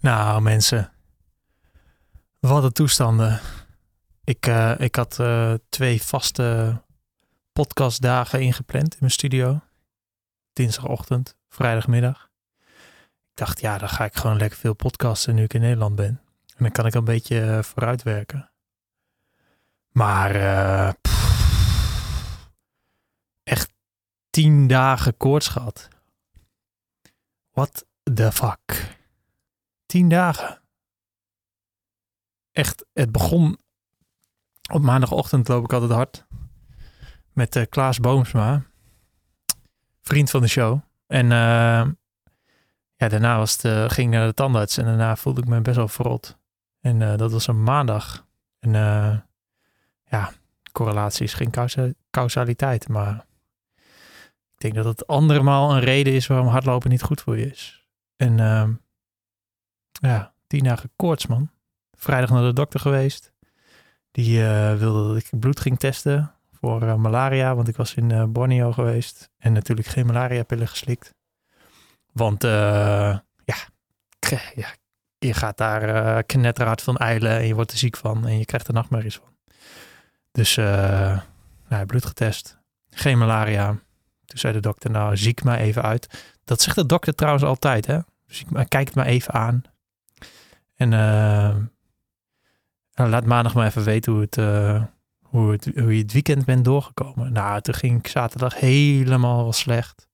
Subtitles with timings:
[0.00, 0.92] Nou, mensen.
[2.38, 3.40] Wat een toestanden.
[4.24, 6.80] Ik, eh, ik had eh, twee vaste
[7.52, 9.60] podcastdagen ingepland in mijn studio.
[10.52, 12.30] Dinsdagochtend, vrijdagmiddag.
[13.30, 16.20] Ik dacht, ja, dan ga ik gewoon lekker veel podcasten nu ik in Nederland ben.
[16.56, 18.50] En dan kan ik een beetje uh, vooruitwerken.
[19.90, 20.34] Maar
[23.42, 23.72] echt
[24.30, 25.88] tien dagen koorts gehad.
[27.50, 28.98] What the fuck?
[29.90, 30.60] Tien dagen.
[32.52, 33.58] Echt, het begon
[34.72, 36.26] op maandagochtend loop ik altijd hard.
[37.32, 38.62] Met uh, Klaas Boomsma.
[40.02, 40.80] Vriend van de show.
[41.06, 41.88] En uh,
[42.96, 44.76] ja, daarna was het, uh, ging naar de tandarts.
[44.76, 46.38] En daarna voelde ik me best wel verrot.
[46.80, 48.26] En dat was een maandag.
[48.58, 48.72] En
[50.04, 50.32] ja,
[50.72, 52.88] correlatie is geen causa causaliteit.
[52.88, 53.26] Maar
[54.52, 57.86] ik denk dat het andermaal een reden is waarom hardlopen niet goed voor je is.
[58.16, 58.38] En
[60.00, 61.50] ja, tien dagen koorts, man.
[61.92, 63.32] Vrijdag naar de dokter geweest.
[64.10, 68.10] Die uh, wilde dat ik bloed ging testen voor uh, malaria, want ik was in
[68.10, 69.30] uh, Borneo geweest.
[69.38, 71.14] En natuurlijk geen malaria-pillen geslikt.
[72.12, 73.22] Want ja,
[74.54, 74.68] ja,
[75.18, 78.68] je gaat daar knetterhard van eilen en je wordt er ziek van en je krijgt
[78.68, 79.36] er nachtmerries van.
[80.32, 80.56] Dus
[81.68, 82.58] nou, bloed getest,
[82.90, 83.68] geen malaria.
[84.24, 86.34] Toen zei de dokter, nou ziek maar even uit.
[86.44, 87.98] Dat zegt de dokter trouwens altijd, hè.
[88.26, 89.62] Dus kijk het maar even aan.
[90.80, 90.88] En
[92.94, 94.84] nou, laat maandag maar even weten hoe, het, uh,
[95.22, 97.32] hoe, het, hoe je het weekend bent doorgekomen.
[97.32, 100.08] Nou, toen ging ik zaterdag helemaal slecht.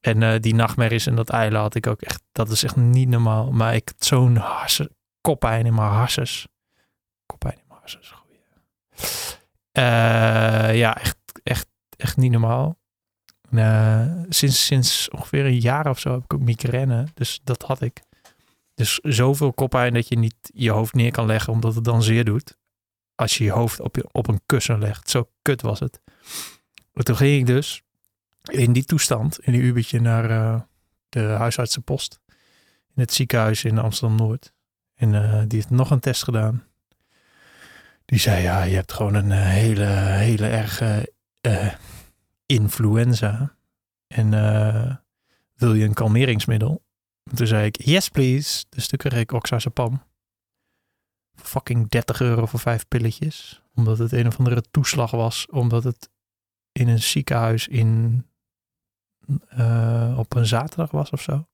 [0.00, 3.08] En uh, die nachtmerries en dat eilen had ik ook echt, dat is echt niet
[3.08, 3.52] normaal.
[3.52, 4.42] Maar ik had zo'n
[5.20, 6.46] koppijn in mijn harses.
[7.26, 8.14] Koppijn in mijn harses,
[10.78, 12.78] ja, echt, echt, echt niet normaal.
[14.28, 17.06] sinds, sinds ongeveer een jaar of zo heb ik ook migraine.
[17.14, 18.05] Dus dat had ik.
[18.76, 22.24] Dus zoveel koppijn dat je niet je hoofd neer kan leggen omdat het dan zeer
[22.24, 22.58] doet.
[23.14, 25.10] Als je je hoofd op, je, op een kussen legt.
[25.10, 26.00] Zo kut was het.
[26.92, 27.82] Maar toen ging ik dus
[28.44, 30.60] in die toestand, in die ubertje, naar uh,
[31.08, 32.20] de huisartsenpost.
[32.94, 34.52] In het ziekenhuis in Amsterdam-Noord.
[34.94, 36.64] En uh, die heeft nog een test gedaan.
[38.04, 41.12] Die zei, ja, je hebt gewoon een uh, hele, hele erge
[42.46, 43.56] influenza.
[44.06, 44.30] En
[45.54, 46.85] wil je een kalmeringsmiddel?
[47.34, 48.64] Toen zei ik, yes please.
[48.68, 50.02] Dus toen kreeg ik oxazepam.
[51.34, 53.62] Fucking 30 euro voor vijf pilletjes.
[53.74, 55.46] Omdat het een of andere toeslag was.
[55.46, 56.10] Omdat het
[56.72, 58.24] in een ziekenhuis in,
[59.58, 61.46] uh, op een zaterdag was of zo.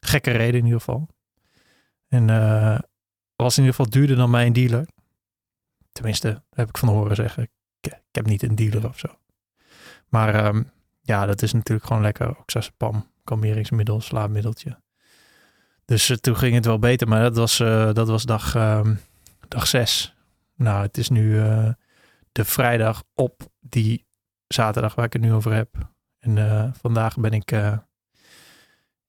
[0.00, 1.08] Gekke reden in ieder geval.
[2.08, 2.78] En uh,
[3.36, 4.86] was in ieder geval duurder dan mijn dealer.
[5.92, 7.42] Tenminste, heb ik van horen zeggen.
[7.42, 7.50] Ik,
[7.80, 9.08] ik heb niet een dealer of zo.
[10.08, 12.38] Maar um, ja, dat is natuurlijk gewoon lekker.
[12.38, 14.78] Oxazepam, kalmeringsmiddel, slaapmiddeltje.
[15.90, 18.86] Dus uh, toen ging het wel beter, maar dat was, uh, dat was dag, uh,
[19.48, 20.14] dag zes.
[20.54, 21.68] Nou, het is nu uh,
[22.32, 24.06] de vrijdag op die
[24.46, 25.68] zaterdag waar ik het nu over heb.
[26.18, 27.50] En vandaag ben ik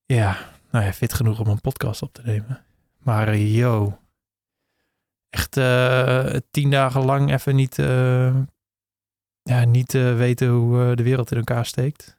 [0.05, 0.37] ja,
[0.71, 2.65] nou ja, fit genoeg om een podcast op te nemen.
[2.97, 3.99] Maar yo,
[5.29, 5.51] echt
[6.51, 7.75] tien dagen lang even niet,
[9.43, 12.17] ja, niet weten hoe de wereld in elkaar steekt.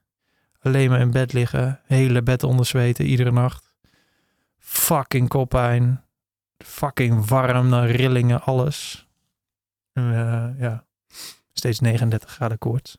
[0.61, 3.72] Alleen maar in bed liggen, hele bed onder zweten, iedere nacht
[4.73, 6.05] fucking koppijn.
[6.59, 9.09] Fucking warm, naar rillingen, alles.
[9.93, 10.85] Uh, ja,
[11.53, 12.99] steeds 39 graden koorts.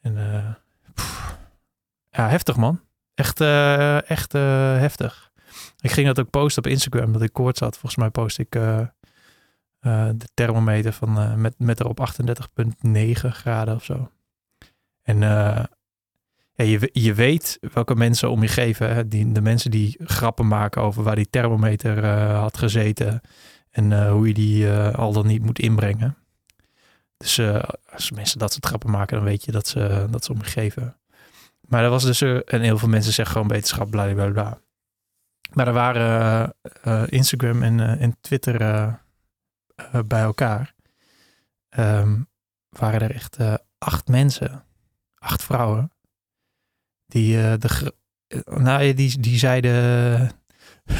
[0.00, 0.54] En uh,
[2.10, 2.80] ja, heftig man.
[3.14, 5.32] Echt, uh, echt heftig.
[5.80, 7.72] Ik ging dat ook posten op Instagram, dat ik koorts had.
[7.72, 8.50] Volgens mij post ik
[9.80, 12.00] de thermometer van, met, met erop
[12.84, 14.10] 38,9 graden of zo.
[15.02, 15.22] En
[16.64, 19.08] je, je weet welke mensen om je geven.
[19.08, 23.20] Die, de mensen die grappen maken over waar die thermometer uh, had gezeten.
[23.70, 26.16] En uh, hoe je die uh, al dan niet moet inbrengen.
[27.16, 27.40] Dus
[27.92, 30.44] als mensen dat soort grappen maken, dan weet je dat ze, dat ze om je
[30.44, 30.96] geven.
[31.60, 34.60] Maar er was dus, en heel veel mensen zeggen gewoon wetenschap, bla bla bla.
[35.52, 36.54] Maar er waren
[37.06, 38.58] Instagram en, en Twitter
[40.06, 40.74] bij elkaar.
[41.78, 42.28] Um,
[42.68, 43.38] waren er echt
[43.78, 44.64] acht mensen,
[45.14, 45.92] acht vrouwen
[47.16, 47.94] die, uh, de,
[48.44, 50.30] nou, die, die zeiden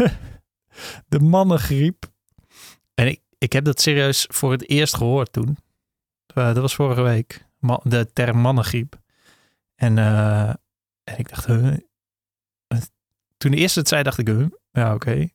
[1.12, 2.06] de mannengriep.
[2.94, 5.58] En ik, ik heb dat serieus voor het eerst gehoord toen.
[6.34, 7.46] Uh, dat was vorige week.
[7.82, 9.00] de term mannengriep.
[9.74, 9.98] En,
[11.04, 11.46] en ik dacht,
[13.36, 14.28] toen de eerste het zei, dacht ik,
[14.70, 15.28] ja, oké.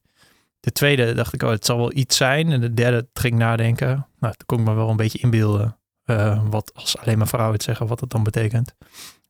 [0.60, 2.52] De tweede dacht ik, oh, het zal wel iets zijn.
[2.52, 4.08] En de derde ging nadenken.
[4.20, 5.78] Nou, toen kon ik me wel een beetje inbeelden.
[6.06, 8.76] Uh, wat als alleen maar vrouwen het zeggen, wat dat dan betekent.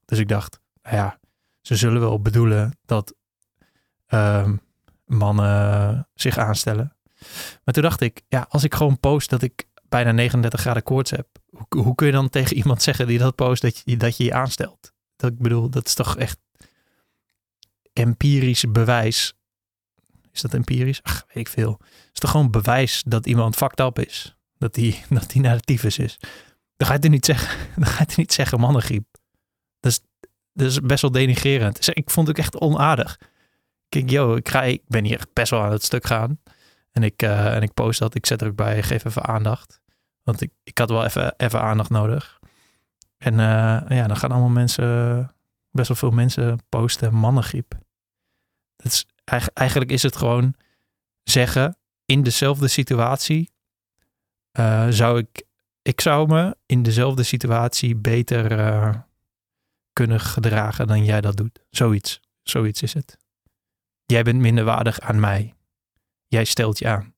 [0.06, 1.19] Dus ik dacht, nou ja,
[1.62, 3.16] ze zullen wel bedoelen dat
[4.08, 4.62] um,
[5.06, 6.96] mannen zich aanstellen.
[7.63, 11.12] Maar toen dacht ik, ja, als ik gewoon post dat ik bijna 39 graden koorts
[11.12, 14.18] heb, hoe, hoe kun je dan tegen iemand zeggen die dat post dat je dat
[14.18, 14.94] je, je aanstelt?
[15.16, 16.38] Dat ik bedoel, dat is toch echt
[17.94, 19.34] empirisch bewijs.
[20.31, 21.04] Is dat empirisch?
[21.04, 21.72] Ach, weet ik veel.
[21.80, 24.36] Het is toch gewoon bewijs dat iemand fucked up is.
[24.58, 26.18] Dat hij dat die naar is.
[26.78, 27.58] Dan ga je niet zeggen.
[27.80, 29.11] Dan ga je het niet zeggen mannengriep.
[30.62, 31.75] Is best wel denigrerend.
[31.75, 33.19] Dus ik vond het ook echt onaardig.
[33.90, 36.40] Kijk, yo, ik, ga, ik ben hier best wel aan het stuk gaan.
[36.92, 38.16] En ik, uh, en ik post dat.
[38.16, 39.81] Ik zet er ook bij, geef even aandacht.
[40.24, 42.40] Want ik, ik had wel even, even aandacht nodig.
[43.18, 43.40] En uh,
[43.98, 45.31] ja, dan gaan allemaal mensen,
[45.72, 47.78] best wel veel mensen posten mannengriep.
[48.75, 49.06] Dat is,
[49.54, 50.56] eigenlijk is het gewoon
[51.24, 53.52] zeggen, in dezelfde situatie
[54.60, 55.44] uh, zou ik,
[55.81, 58.52] ik zou me in dezelfde situatie beter
[59.94, 61.60] kunnen gedragen dan jij dat doet.
[61.70, 63.18] Zoiets, zoiets is het.
[64.06, 65.54] Jij bent minder waardig aan mij.
[66.28, 67.14] Jij stelt je aan.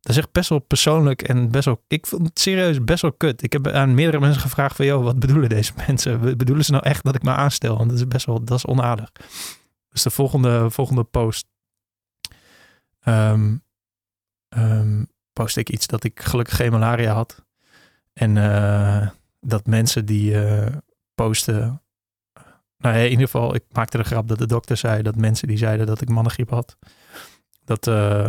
[0.00, 1.84] Dat is echt best wel persoonlijk en best wel.
[1.88, 3.42] Ik vond het serieus best wel kut.
[3.42, 6.20] Ik heb aan meerdere mensen gevraagd van, joh, wat bedoelen deze mensen?
[6.36, 7.76] Bedoelen ze nou echt dat ik me aanstel?
[7.76, 9.12] Want dat is best wel, dat is onaardig.
[9.88, 11.46] Dus de volgende, volgende post.
[13.04, 13.62] Um,
[15.32, 17.44] post ik iets dat ik gelukkig geen malaria had.
[18.12, 19.08] En uh,
[19.40, 20.66] dat mensen die uh,
[21.14, 21.82] posten.
[22.86, 25.56] Nou in ieder geval, ik maakte de grap dat de dokter zei dat mensen die
[25.56, 26.76] zeiden dat ik mannengriep had.
[27.64, 28.26] Dat, uh,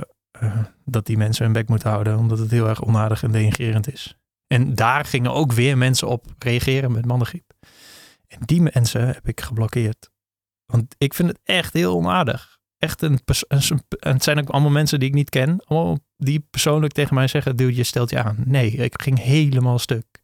[0.86, 4.18] dat die mensen hun bek moeten houden, omdat het heel erg onaardig en denigrerend is.
[4.48, 7.54] En daar gingen ook weer mensen op reageren met mannengriep.
[8.28, 10.10] En die mensen heb ik geblokkeerd.
[10.66, 12.58] Want ik vind het echt heel onaardig.
[12.78, 15.62] Echt een, een het zijn ook allemaal mensen die ik niet ken.
[15.66, 18.44] Allemaal die persoonlijk tegen mij zeggen: Dude, je stelt je aan.
[18.46, 20.20] Nee, ik ging helemaal stuk.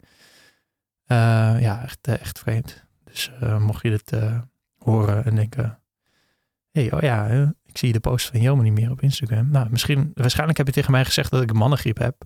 [1.06, 2.84] Uh, ja, echt, echt vreemd.
[3.14, 4.40] Dus uh, mocht je dit uh,
[4.78, 5.78] horen en denken:
[6.70, 7.26] hey, oh ja,
[7.66, 9.50] ik zie de post van Joma niet meer op Instagram.
[9.50, 12.24] Nou, misschien, waarschijnlijk heb je tegen mij gezegd dat ik een mannengriep heb.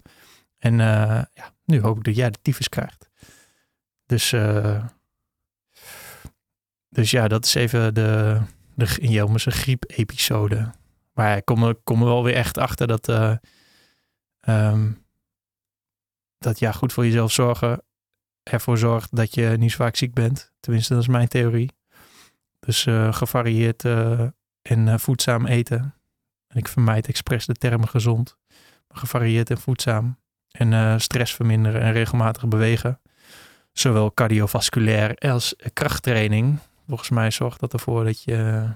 [0.58, 3.10] En ja, nu hoop ik dat jij de tyfus krijgt.
[4.06, 4.34] Dus
[6.88, 8.40] dus ja, dat is even de,
[8.74, 10.70] de Jelmense griep-episode.
[11.12, 13.08] Maar ik kom, er, wel weer echt achter dat,
[14.48, 15.04] um,
[16.38, 17.82] dat ja, goed voor jezelf zorgen
[18.50, 20.52] ervoor zorgt dat je niet zo vaak ziek bent.
[20.60, 21.70] Tenminste, dat is mijn theorie.
[22.58, 24.26] Dus uh, gevarieerd uh,
[24.62, 25.94] en voedzaam eten.
[26.46, 28.36] En ik vermijd expres de termen gezond.
[28.88, 30.18] Maar gevarieerd en voedzaam.
[30.48, 33.00] En stress verminderen en regelmatig bewegen.
[33.72, 38.68] Zowel cardiovasculair als krachttraining volgens mij zorgt dat ervoor dat je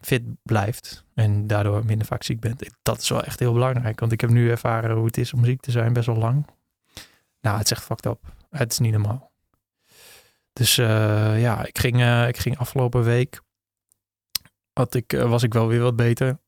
[0.00, 2.70] fit blijft en daardoor minder vaak ziek bent.
[2.82, 5.44] Dat is wel echt heel belangrijk, want ik heb nu ervaren hoe het is om
[5.44, 6.46] ziek te zijn, best wel lang.
[7.44, 8.34] Nou, het is echt fucked up.
[8.50, 9.32] Het is niet normaal.
[10.52, 13.40] Dus uh, ja, ik ging, uh, ik ging afgelopen week,
[14.72, 16.38] had ik, was ik wel weer wat beter.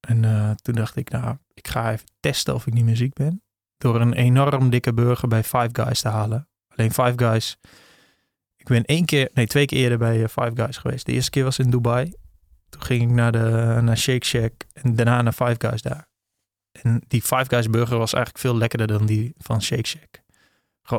[0.00, 3.42] En toen dacht ik, nou, ik ga even testen of ik niet meer ziek ben.
[3.76, 6.48] Door een enorm dikke burger bij Five Guys te halen.
[6.68, 7.58] Alleen Five Guys
[8.64, 11.06] ik ben één keer, nee, twee keer eerder bij eh, Five Guys geweest.
[11.06, 12.12] De eerste keer was in Dubai.
[12.68, 16.08] Toen ging ik naar, de, naar Shake Shack en daarna naar Five Guys daar.
[16.82, 20.22] En die Five Guys burger was eigenlijk veel lekkerder dan die van Shake Shack.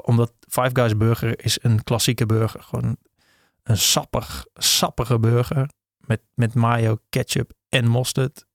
[0.01, 2.63] Omdat Five Guys burger is een klassieke burger.
[2.63, 2.97] Gewoon
[3.63, 5.69] een sappig, sappige burger.
[5.97, 8.45] Met, met mayo, ketchup en mosterd.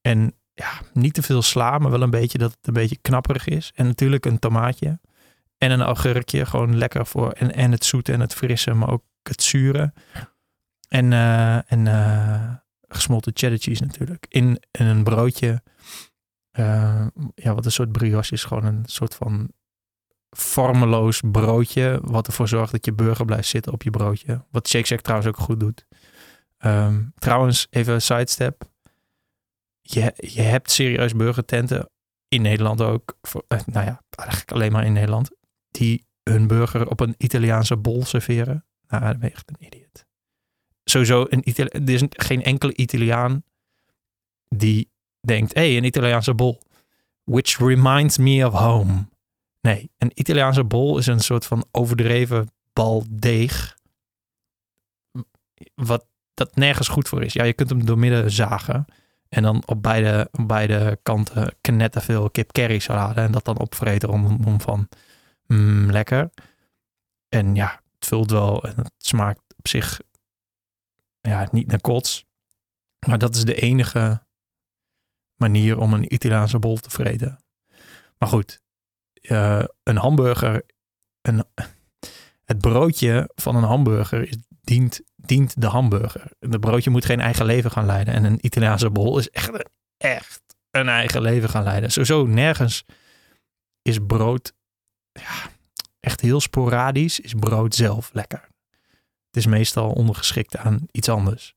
[0.00, 3.46] En ja, niet te veel sla, maar wel een beetje dat het een beetje knapperig
[3.46, 3.72] is.
[3.74, 5.00] En natuurlijk een tomaatje.
[5.58, 7.30] En een augurkje, gewoon lekker voor.
[7.30, 9.92] En, en het zoete en het frisse, maar ook het zure.
[10.88, 12.54] En, uh, en uh,
[12.88, 14.26] gesmolten cheddar cheese natuurlijk.
[14.28, 15.62] In, in een broodje.
[16.58, 18.44] Uh, ja, wat een soort brioche is.
[18.44, 19.52] Gewoon een soort van
[20.30, 21.98] vormeloos broodje.
[22.02, 24.44] Wat ervoor zorgt dat je burger blijft zitten op je broodje.
[24.50, 25.86] Wat Shake Shack trouwens ook goed doet.
[26.64, 28.64] Um, trouwens, even een sidestep.
[29.80, 31.90] Je, je hebt serieus burgertenten
[32.28, 33.16] in Nederland ook.
[33.22, 35.30] Voor, nou ja, eigenlijk alleen maar in Nederland
[35.70, 38.64] die hun burger op een Italiaanse bol serveren.
[38.88, 40.04] Nou, dan ben je echt een idiot.
[40.84, 43.42] Sowieso, een Itali er is geen enkele Italiaan
[44.48, 46.62] die denkt, hé, hey, een Italiaanse bol.
[47.24, 49.08] Which reminds me of home.
[49.68, 53.76] Nee, een Italiaanse bol is een soort van overdreven baldeeg.
[55.74, 57.32] Wat dat nergens goed voor is.
[57.32, 58.84] Ja, je kunt hem doormidden zagen.
[59.28, 63.20] En dan op beide, op beide kanten knetterveel kip curry salade.
[63.20, 64.88] En dat dan opvreten om, om van
[65.46, 66.30] mm, lekker.
[67.28, 70.00] En ja, het vult wel en het smaakt op zich
[71.20, 72.26] ja, niet naar kots.
[73.06, 74.22] Maar dat is de enige
[75.36, 77.38] manier om een Italiaanse bol te vreten.
[78.18, 78.60] Maar goed,
[79.22, 80.62] uh, een hamburger,
[81.22, 81.44] een,
[82.44, 86.30] het broodje van een hamburger is, dient dient de hamburger.
[86.38, 88.14] De broodje moet geen eigen leven gaan leiden.
[88.14, 89.50] En een Italiaanse bol is echt,
[89.96, 91.90] echt een eigen leven gaan leiden.
[91.90, 92.84] Sowieso nergens
[93.82, 94.52] is brood
[95.12, 95.50] ja,
[96.00, 97.20] echt heel sporadisch.
[97.20, 98.48] Is brood zelf lekker.
[99.26, 101.54] Het is meestal ondergeschikt aan iets anders.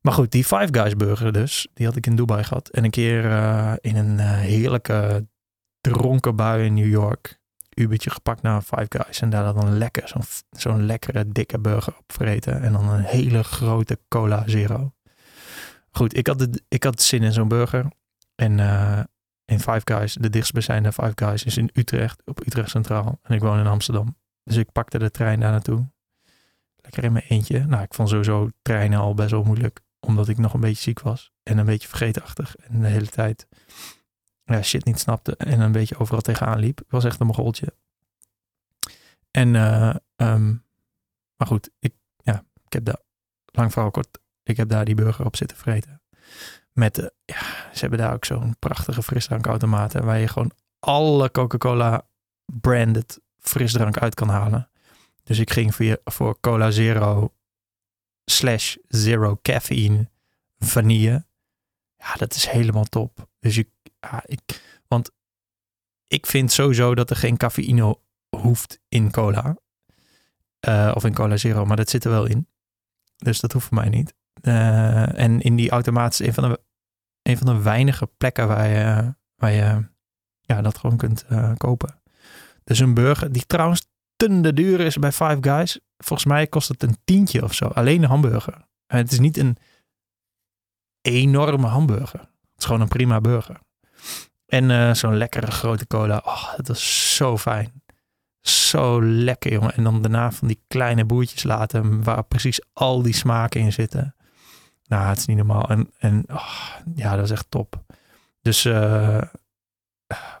[0.00, 2.68] Maar goed, die Five Guys burger dus, die had ik in Dubai gehad.
[2.68, 5.26] En een keer uh, in een uh, heerlijke
[5.82, 7.40] dronken bui in New York.
[7.74, 9.20] Ubertje gepakt naar Five Guys.
[9.20, 12.62] En daar dan lekker, zo'n zo'n lekkere dikke burger opvreten.
[12.62, 14.92] En dan een hele grote cola zero.
[15.90, 17.86] Goed, ik had, de, ik had zin in zo'n burger.
[18.34, 19.00] En uh,
[19.44, 23.18] in Five Guys, de dichtstbijzijnde Five Guys is in Utrecht, op Utrecht Centraal.
[23.22, 24.16] En ik woon in Amsterdam.
[24.44, 25.90] Dus ik pakte de trein daar naartoe.
[26.76, 27.64] Lekker in mijn eentje.
[27.66, 29.80] Nou, ik vond sowieso treinen al best wel moeilijk.
[30.00, 31.32] Omdat ik nog een beetje ziek was.
[31.42, 32.56] En een beetje vergeetachtig.
[32.56, 33.46] En de hele tijd
[34.52, 35.36] ja, shit niet snapte.
[35.36, 36.80] En een beetje overal tegenaan liep.
[36.88, 37.74] Was echt een mogoltje.
[39.30, 40.64] En, uh, um,
[41.36, 43.00] maar goed, ik, ja, ik heb daar,
[43.44, 46.02] lang verhaal kort, ik heb daar die burger op zitten vreten.
[46.72, 47.40] Met, uh, ja,
[47.72, 52.06] ze hebben daar ook zo'n prachtige frisdrankautomaten waar je gewoon alle Coca-Cola
[52.44, 54.70] branded frisdrank uit kan halen.
[55.22, 57.34] Dus ik ging voor, voor Cola Zero
[58.24, 60.10] slash Zero Caffeine
[60.58, 61.24] vanille.
[61.96, 63.28] Ja, dat is helemaal top.
[63.40, 63.68] Dus ik,
[64.10, 65.10] ja, ik, want
[66.06, 67.98] ik vind sowieso dat er geen cafeïne
[68.36, 69.56] hoeft in cola.
[70.68, 72.48] Uh, of in Cola Zero, maar dat zit er wel in.
[73.16, 74.14] Dus dat hoeft voor mij niet.
[74.42, 76.60] Uh, en in die automaat is een van de,
[77.22, 79.86] een van de weinige plekken waar je, waar je
[80.40, 82.02] ja, dat gewoon kunt uh, kopen.
[82.64, 85.80] Dus een burger, die trouwens te duur is bij Five Guys.
[85.96, 87.64] Volgens mij kost het een tientje of zo.
[87.66, 88.66] Alleen de hamburger.
[88.86, 89.56] Het is niet een
[91.00, 92.20] enorme hamburger.
[92.20, 93.60] Het is gewoon een prima burger.
[94.52, 96.22] En uh, zo'n lekkere grote cola.
[96.24, 97.82] Oh, dat is zo fijn.
[98.40, 99.74] Zo lekker, jongen.
[99.74, 104.14] En dan daarna van die kleine boertjes laten waar precies al die smaken in zitten.
[104.84, 105.68] Nou, het is niet normaal.
[105.68, 107.84] En, en oh, ja, dat is echt top.
[108.40, 109.22] Dus uh,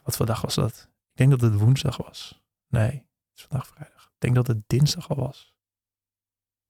[0.02, 0.88] wat voor dag was dat?
[1.10, 2.42] Ik denk dat het woensdag was.
[2.68, 4.04] Nee, het is vandaag vrijdag.
[4.04, 5.54] Ik denk dat het dinsdag al was.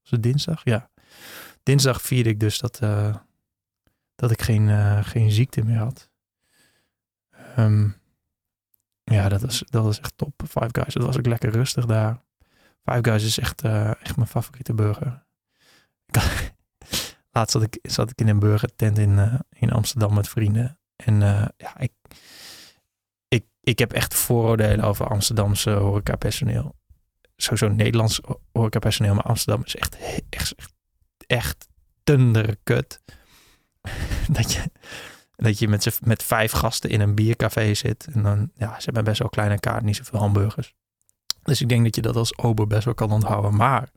[0.03, 0.61] Was het dinsdag?
[0.65, 0.91] Ja.
[1.63, 3.15] Dinsdag vierde ik dus dat, uh,
[4.15, 6.11] dat ik geen, geen ziekte meer had.
[7.59, 7.97] Um,
[9.05, 10.43] ja, dat was, dat was echt top.
[10.49, 12.23] Five Guys, dat was ook lekker rustig daar.
[12.85, 15.25] Five Guys is echt, uh, echt mijn favoriete burger.
[17.31, 20.79] Laatst zat ik, zat ik in een burgertent in, uh, in Amsterdam met vrienden.
[20.97, 21.93] En uh, ja, ik,
[23.29, 26.75] ik, ik heb echt vooroordelen over Amsterdamse horecapersoneel.
[27.37, 28.21] Sowieso Nederlands
[28.53, 29.97] horecapersoneel, maar Amsterdam is echt,
[30.31, 30.73] echt, echt,
[31.27, 31.69] echt
[32.05, 33.01] tunderkut.
[34.37, 34.71] dat je
[35.43, 38.07] dat je met, met vijf gasten in een biercafé zit.
[38.13, 40.75] En dan, ja, ze hebben best wel kleine kaart, niet zoveel hamburgers.
[41.43, 43.57] Dus ik denk dat je dat als ober best wel kan onthouden.
[43.57, 43.91] Maar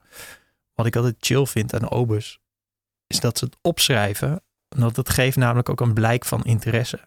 [0.74, 2.40] wat ik altijd chill vind aan obers,
[3.08, 4.44] is dat ze het opschrijven.
[4.68, 7.00] Want dat geeft namelijk ook een blijk van interesse.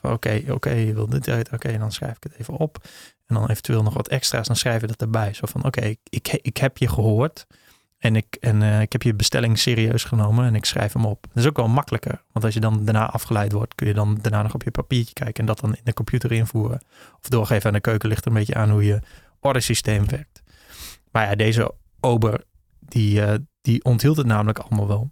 [0.00, 1.52] Oké, oké, okay, je wil dit uit.
[1.52, 2.78] Oké, dan schrijf ik het even op.
[3.26, 5.34] En dan eventueel nog wat extra's, dan schrijven we dat erbij.
[5.34, 7.46] Zo van, oké, ik, ik heb je gehoord.
[8.06, 11.26] En, ik, en uh, ik heb je bestelling serieus genomen en ik schrijf hem op.
[11.28, 12.22] Dat is ook wel makkelijker.
[12.32, 15.12] Want als je dan daarna afgeleid wordt, kun je dan daarna nog op je papiertje
[15.12, 16.80] kijken en dat dan in de computer invoeren.
[17.22, 19.00] Of doorgeven aan de keuken ligt er een beetje aan hoe je
[19.40, 20.42] ordersysteem werkt.
[21.10, 22.44] Maar ja, deze ober,
[22.80, 25.10] die, uh, die onthield het namelijk allemaal wel.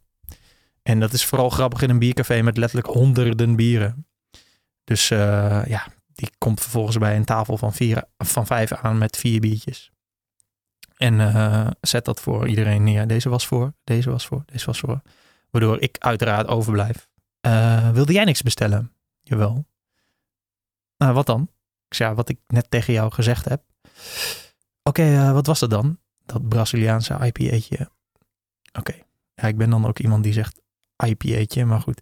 [0.83, 4.07] En dat is vooral grappig in een biercafé met letterlijk honderden bieren.
[4.85, 5.19] Dus uh,
[5.67, 9.94] ja, die komt vervolgens bij een tafel van, vier, van vijf aan met vier biertjes.
[11.05, 13.07] En uh, zet dat voor iedereen neer.
[13.07, 15.01] Deze was voor, deze was voor, deze was voor.
[15.51, 17.09] Waardoor ik uiteraard overblijf.
[17.47, 18.93] Uh, wilde jij niks bestellen?
[19.23, 19.67] Jawel.
[20.97, 21.43] Nou, wat dan?
[21.89, 23.63] Ik zei, ja, wat ik net tegen jou gezegd heb.
[24.83, 25.99] Oké, uh, wat was dat dan?
[26.27, 27.91] Dat Braziliaanse IPA'tje.
[28.79, 28.95] Oké.
[29.35, 30.61] Ja, ik ben dan ook iemand die zegt
[31.05, 32.01] IPA'tje, maar goed.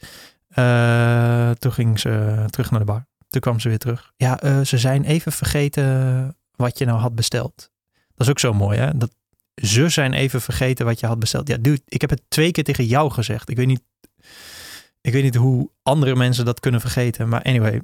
[1.61, 3.07] toen ging ze terug naar de bar.
[3.29, 4.13] Toen kwam ze weer terug.
[4.17, 7.71] Ja, ze zijn even vergeten wat je nou had besteld.
[8.15, 8.97] Dat is ook zo mooi, hè?
[8.97, 9.15] Dat
[9.55, 11.49] ze zijn even vergeten wat je had besteld.
[11.49, 13.51] Ja, dude, ik heb het twee keer tegen jou gezegd.
[13.51, 13.83] Ik weet niet,
[15.01, 17.29] ik weet niet hoe andere mensen dat kunnen vergeten.
[17.29, 17.83] Maar anyway,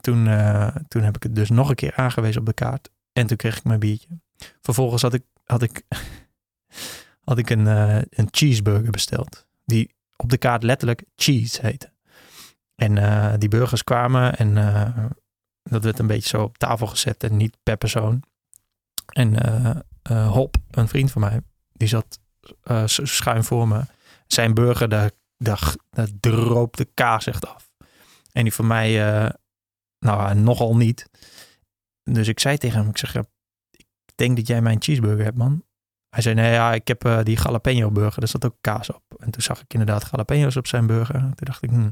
[0.00, 2.90] toen, uh, toen heb ik het dus nog een keer aangewezen op de kaart.
[3.12, 4.20] En toen kreeg ik mijn biertje.
[4.60, 5.82] Vervolgens had ik, had ik,
[7.28, 9.46] had ik een, uh, een cheeseburger besteld.
[9.64, 11.92] Die op de kaart letterlijk cheese heette.
[12.74, 14.54] En uh, die burgers kwamen en
[15.62, 18.22] dat werd een beetje zo op tafel gezet en niet per persoon.
[19.12, 19.34] En
[20.10, 21.40] uh, Hop, een vriend van mij,
[21.72, 22.20] die zat
[22.64, 23.82] uh, schuin voor me.
[24.26, 25.74] Zijn burger, daar, daar,
[26.20, 27.70] droop de kaas echt af.
[28.32, 28.92] En die van mij,
[29.98, 31.08] nou nogal niet.
[32.02, 33.14] Dus ik zei tegen hem, ik zeg,
[33.70, 35.64] ik denk dat jij mijn cheeseburger hebt, man.
[36.08, 39.02] hij zei, nee ja, ik heb eh, die jalapeno burger, daar zat ook kaas op.
[39.18, 41.20] En toen zag ik inderdaad jalapenos op zijn burger.
[41.20, 41.90] Toen dacht ik, hm.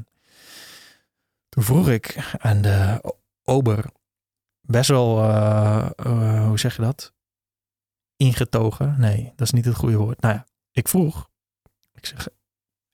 [1.49, 3.01] Toen vroeg ik aan de
[3.43, 3.85] ober,
[4.69, 7.13] best wel, eh, eh, hoe zeg je dat?
[8.15, 8.95] Ingetogen.
[8.99, 10.21] Nee, dat is niet het goede woord.
[10.21, 11.29] Nou ja, ik vroeg,
[11.93, 12.27] ik zeg,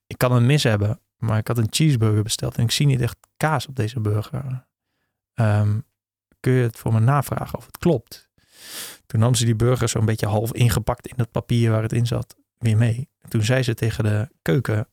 [0.06, 3.00] ik kan een mis hebben, maar ik had een cheeseburger besteld en ik zie niet
[3.00, 4.66] echt kaas op deze burger.
[5.34, 5.80] Ehm,
[6.40, 8.30] kun je het voor me navragen of het klopt?
[9.06, 12.06] Toen nam ze die burger zo'n beetje half ingepakt in dat papier waar het in
[12.06, 13.08] zat weer mee.
[13.20, 14.88] En toen zei ze tegen de keuken,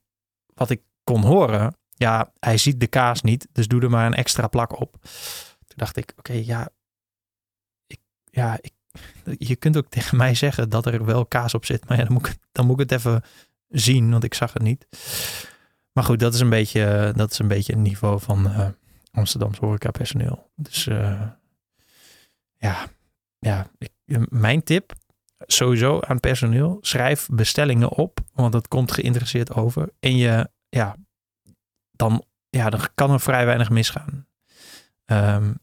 [0.53, 4.13] wat ik kon horen, ja, hij ziet de kaas niet, dus doe er maar een
[4.13, 4.97] extra plak op.
[5.75, 6.69] Dacht ik, oké, ja,
[7.87, 7.99] ik,
[8.29, 8.73] ja ik,
[9.37, 12.13] je kunt ook tegen mij zeggen dat er wel kaas op zit, maar ja, dan
[12.13, 13.23] moet ik, dan moet ik het even
[13.69, 14.87] zien, want ik zag het niet.
[15.91, 18.67] Maar goed, dat is een beetje, dat is een beetje het niveau van uh,
[19.11, 20.51] Amsterdamse horecapersoneel.
[20.55, 21.21] Dus uh,
[22.55, 22.87] ja,
[23.39, 23.67] ja
[24.29, 24.93] mijn tip
[25.37, 29.89] sowieso aan personeel, schrijf bestellingen op, want dat komt geïnteresseerd over.
[29.99, 30.95] En je, ja,
[31.91, 34.27] dan, ja, dan kan er vrij weinig misgaan.
[35.05, 35.59] Um,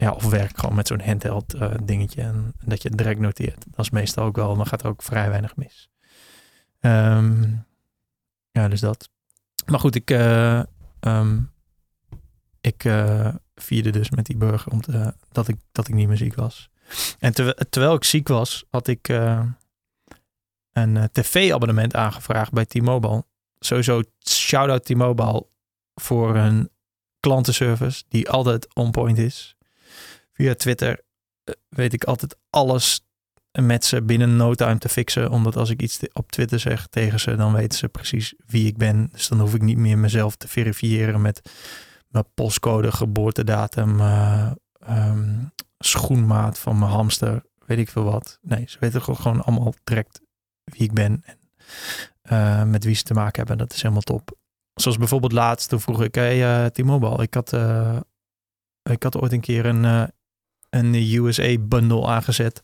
[0.00, 3.64] ja, of werk gewoon met zo'n handheld uh, dingetje en, dat je het direct noteert.
[3.70, 5.90] Dat is meestal ook wel, dan gaat er ook vrij weinig mis.
[6.80, 7.64] Um,
[8.50, 9.08] ja, dus dat.
[9.66, 10.62] Maar goed, ik, uh,
[11.00, 11.52] um,
[12.60, 16.16] ik uh, vierde dus met die burger om te, dat, ik, dat ik niet meer
[16.16, 16.70] ziek was.
[17.18, 19.08] En ter, terwijl ik ziek was, had ik
[20.72, 23.24] een tv-abonnement aangevraagd bij T-Mobile.
[23.58, 25.46] Sowieso shout-out T-Mobile
[25.94, 26.70] voor een
[27.20, 29.56] klantenservice die altijd on point is.
[30.40, 31.00] Via Twitter
[31.44, 33.04] eh, weet ik altijd alles
[33.60, 35.30] met ze binnen no time te fixen.
[35.30, 38.76] Omdat als ik iets op Twitter zeg tegen ze, dan weten ze precies wie ik
[38.76, 39.08] ben.
[39.12, 41.50] Dus dan hoef ik niet meer mezelf te verifiëren met
[42.08, 44.50] mijn postcode, geboortedatum, uh,
[44.88, 48.38] um, schoenmaat van mijn hamster, weet ik veel wat.
[48.42, 50.20] Nee, ze weten gewoon allemaal direct
[50.64, 51.38] wie ik ben en
[52.32, 53.58] uh, met wie ze te maken hebben.
[53.58, 54.36] Dat is helemaal top.
[54.74, 57.52] Zoals bijvoorbeeld laatst, toen vroeg ik, hey, T-Mobile, ik had,
[58.82, 60.10] ik had ooit een keer een,
[60.70, 62.60] een USA-bundle aangezet.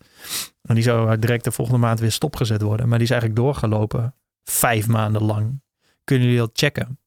[0.62, 2.88] En die zou direct de volgende maand weer stopgezet worden.
[2.88, 4.14] Maar die is eigenlijk doorgelopen,
[4.44, 5.62] vijf maanden lang.
[6.04, 6.98] Kunnen jullie dat checken?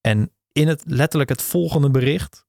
[0.00, 2.46] En in het letterlijk het volgende bericht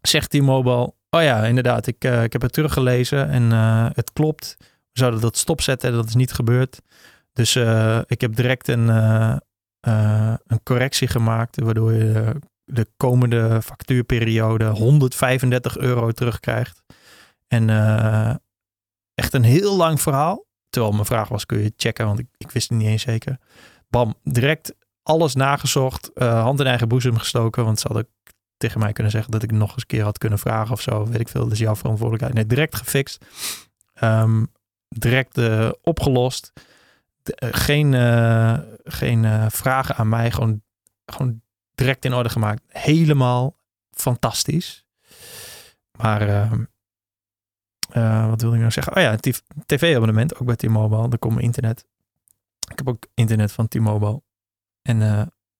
[0.00, 3.50] zegt T-Mobile, oh ja, inderdaad, ik, ik heb het teruggelezen en
[3.94, 4.56] het klopt.
[4.58, 6.80] We zouden dat stopzetten, dat is niet gebeurd.
[7.32, 7.56] Dus
[8.06, 8.88] ik heb direct een
[10.46, 12.34] een correctie gemaakt, waardoor je
[12.70, 16.82] de komende factuurperiode 135 euro terugkrijgt.
[17.46, 18.34] En uh,
[19.14, 20.46] echt een heel lang verhaal.
[20.68, 23.38] Terwijl mijn vraag was, kun je checken, want ik, wist het niet eens zeker.
[23.88, 27.64] Bam, direct alles nagezocht, uh, hand in eigen boezem gestoken.
[27.64, 28.08] Want ze hadden
[28.56, 31.06] tegen mij kunnen zeggen dat ik nog eens een keer had kunnen vragen of zo.
[31.06, 32.34] Weet ik veel, dus jouw verantwoordelijkheid.
[32.34, 33.24] Nee, direct gefixt.
[34.02, 34.52] Um,
[34.88, 36.52] direct uh, opgelost.
[37.22, 37.92] Eh, geen,
[38.84, 40.30] geen vragen aan mij.
[40.30, 40.62] Gewoon,
[41.06, 41.42] gewoon
[41.78, 42.62] direct in orde gemaakt.
[42.68, 43.56] Helemaal
[43.90, 44.86] fantastisch.
[45.98, 46.48] Maar
[48.28, 48.96] wat wilde ik nou zeggen?
[48.96, 49.16] Oh ja,
[49.66, 51.08] tv-abonnement ook bij T-Mobile.
[51.08, 51.86] Er komt internet.
[52.70, 54.22] Ik heb ook internet van T-Mobile.
[54.82, 54.98] En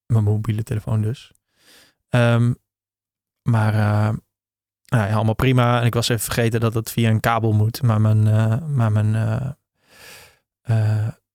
[0.07, 1.33] mijn mobiele telefoon dus.
[2.11, 2.57] Um,
[3.43, 3.73] maar
[4.85, 5.81] nou ja, allemaal prima.
[5.81, 7.83] En ik was even vergeten dat het via een kabel moet.
[7.83, 8.23] Maar mijn,
[8.75, 9.57] maar mijn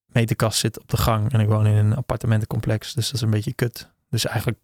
[0.06, 2.94] meterkast zit op de gang en ik woon in een appartementencomplex.
[2.94, 3.92] Dus dat is een beetje kut.
[4.10, 4.60] Dus eigenlijk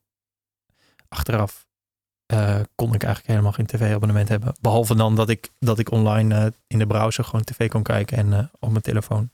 [1.09, 1.67] achteraf
[2.33, 4.55] uh, kon ik eigenlijk helemaal geen tv-abonnement hebben.
[4.61, 8.17] Behalve dan dat ik, dat ik online uh, in de browser gewoon tv kon kijken
[8.17, 9.31] en uh, op mijn telefoon.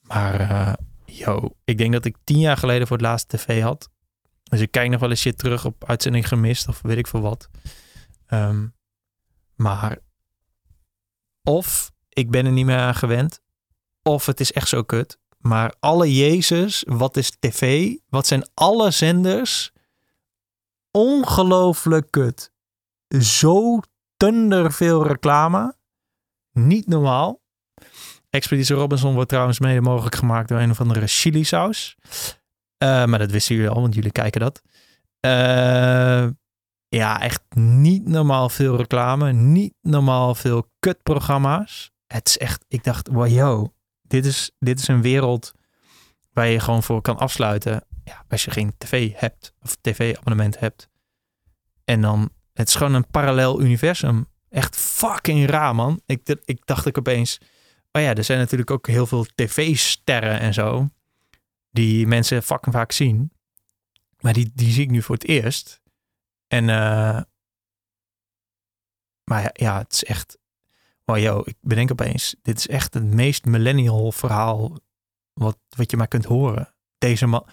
[0.00, 3.90] Maar yo, ik denk dat ik tien jaar geleden voor het laatst tv had.
[4.42, 7.20] Dus ik kijk nog wel eens shit terug op uitzending gemist of weet ik veel
[7.20, 7.48] wat.
[8.28, 8.74] Um,
[9.54, 9.98] maar
[11.42, 13.40] of ik ben er niet meer aan gewend.
[14.02, 15.18] Of het is echt zo kut.
[15.38, 17.94] Maar alle Jezus, wat is tv?
[18.08, 19.72] Wat zijn alle zenders?
[20.92, 22.52] Ongelooflijk kut.
[23.20, 23.80] Zo
[24.16, 25.74] tunder veel reclame.
[26.52, 27.40] Niet normaal.
[28.30, 31.96] Expeditie Robinson wordt trouwens mede mogelijk gemaakt door een of andere chili saus.
[32.82, 34.62] Uh, maar dat wisten jullie al, want jullie kijken dat.
[35.26, 36.28] Uh,
[36.88, 39.32] ja, echt niet normaal veel reclame.
[39.32, 41.90] Niet normaal veel kutprogramma's.
[42.06, 43.66] Het is echt, ik dacht, wow,
[44.02, 45.52] dit is, dit is een wereld
[46.32, 47.86] waar je gewoon voor kan afsluiten.
[48.28, 50.88] Als je geen tv hebt of tv-abonnement hebt.
[51.84, 54.26] En dan, het is gewoon een parallel universum.
[54.48, 56.02] Echt fucking raar, man.
[56.06, 57.38] Ik, ik dacht ik opeens,
[57.92, 60.88] oh ja, er zijn natuurlijk ook heel veel tv-sterren en zo.
[61.70, 63.32] Die mensen fucking vaak zien.
[64.20, 65.80] Maar die, die zie ik nu voor het eerst.
[66.48, 67.20] En, uh,
[69.24, 70.40] maar ja, ja, het is echt
[71.04, 74.78] Oh yo, ik bedenk opeens, dit is echt het meest millennial verhaal
[75.32, 76.74] wat, wat je maar kunt horen.
[76.98, 77.46] Deze man,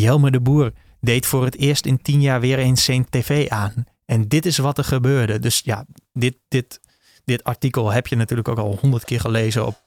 [0.00, 3.84] Jelmer de Boer, deed voor het eerst in tien jaar weer eens zijn tv aan.
[4.04, 5.38] En dit is wat er gebeurde.
[5.38, 6.80] Dus ja, dit, dit,
[7.24, 9.84] dit artikel heb je natuurlijk ook al honderd keer gelezen op,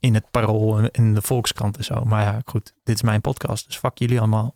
[0.00, 2.04] in het Parool en in de Volkskrant en zo.
[2.04, 4.54] Maar ja, goed, dit is mijn podcast, dus fuck jullie allemaal.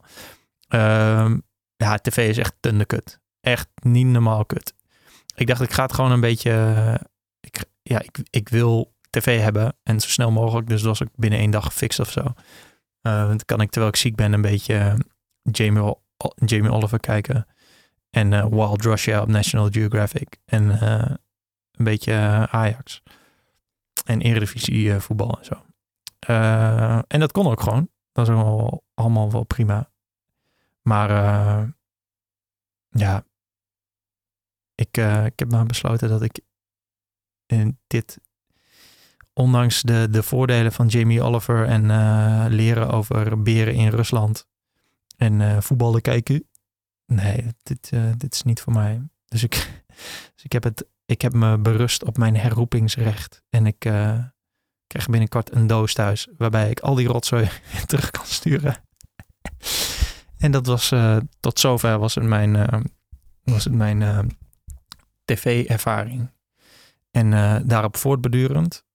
[0.69, 1.39] Ehm,
[1.77, 2.55] ja, tv is echt
[2.87, 3.21] kut.
[3.41, 4.75] Echt niet normaal kut.
[5.35, 7.01] Ik dacht, ik ga het gewoon een beetje...
[7.41, 10.69] ik, ja, ik, ik wil tv hebben en zo snel mogelijk.
[10.69, 12.35] Dus dat was ik binnen één dag gefixt of zo.
[13.03, 15.05] Uh, dan kan ik, terwijl ik ziek ben, een beetje
[15.43, 15.95] Jamie,
[16.35, 17.47] Jamie Oliver kijken.
[18.11, 20.39] En uh, Wild Russia op National Geographic.
[20.45, 20.83] En
[21.73, 22.15] een beetje
[22.51, 23.03] Ajax.
[24.05, 25.65] En Eredivisie voetbal en zo.
[27.07, 27.91] en dat kon ook gewoon.
[28.13, 29.91] Dat is allemaal, allemaal wel prima.
[30.83, 31.11] Maar
[32.89, 33.25] ja,
[34.75, 36.41] ik, ik heb maar besloten dat ik
[37.47, 38.19] in dit,
[39.39, 41.87] ondanks de, de voordelen van Jamie Oliver en
[42.51, 44.47] leren over beren in Rusland,
[45.19, 46.49] en uh, voetballen kijken.
[47.07, 49.03] Nee, dit, uh, dit is niet voor mij.
[49.25, 49.53] Dus ik,
[50.35, 53.43] dus ik, heb het, ik heb me berust op mijn herroepingsrecht.
[53.51, 53.79] En ik
[54.87, 56.29] krijg binnenkort een doos thuis.
[56.37, 57.49] Waarbij ik al die rotzooi
[57.87, 58.77] terug kan sturen.
[60.45, 60.93] en dat was
[61.41, 62.83] tot zover was het mijn,
[63.43, 64.31] was het mijn
[65.25, 66.31] tv-ervaring.
[67.11, 67.31] En
[67.67, 68.87] daarop voortbedurend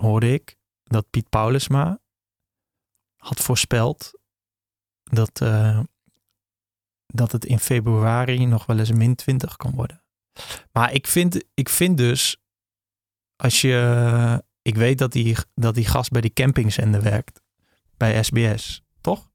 [0.00, 2.00] hoorde ik dat Piet Paulusma
[3.16, 4.20] had voorspeld
[5.02, 5.80] dat, uh,
[7.06, 10.02] dat het in februari nog wel eens min 20 kan worden.
[10.72, 12.36] Maar ik vind, ik vind dus,
[13.36, 14.44] als je.
[14.62, 17.40] Ik weet dat die, dat die gast bij die campingzender werkt.
[17.96, 19.30] Bij SBS, toch?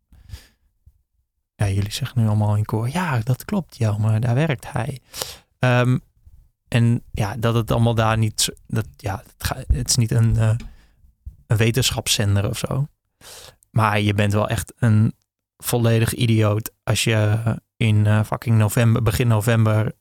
[1.55, 2.89] Ja, jullie zeggen nu allemaal in koor.
[2.89, 5.01] Ja, dat klopt, ja, maar daar werkt hij.
[5.59, 6.01] Um,
[6.75, 8.49] en ja, dat het allemaal daar niet.
[8.67, 9.23] Dat, ja,
[9.67, 10.55] het, is niet een, uh,
[11.47, 12.87] een wetenschapszender of zo.
[13.69, 15.13] Maar je bent wel echt een
[15.57, 17.39] volledig idioot als je
[17.77, 19.91] in uh, fucking november, begin november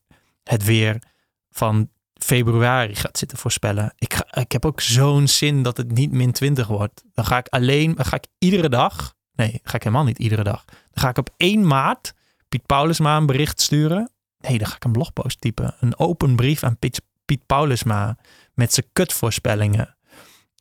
[0.42, 1.02] het weer
[1.50, 3.92] van februari gaat zitten voorspellen.
[3.98, 7.04] Ik, ik heb ook zo'n zin dat het niet min 20 wordt.
[7.12, 10.44] Dan ga ik alleen, dan ga ik iedere dag, nee, ga ik helemaal niet iedere
[10.44, 10.64] dag.
[10.64, 12.14] Dan ga ik op 1 maart
[12.48, 14.13] Piet Paulusma een bericht sturen.
[14.48, 15.74] Nee, dan ga ik een blogpost typen.
[15.80, 18.16] Een open brief aan Piet, Paulusma
[18.54, 19.96] met zijn kutvoorspellingen.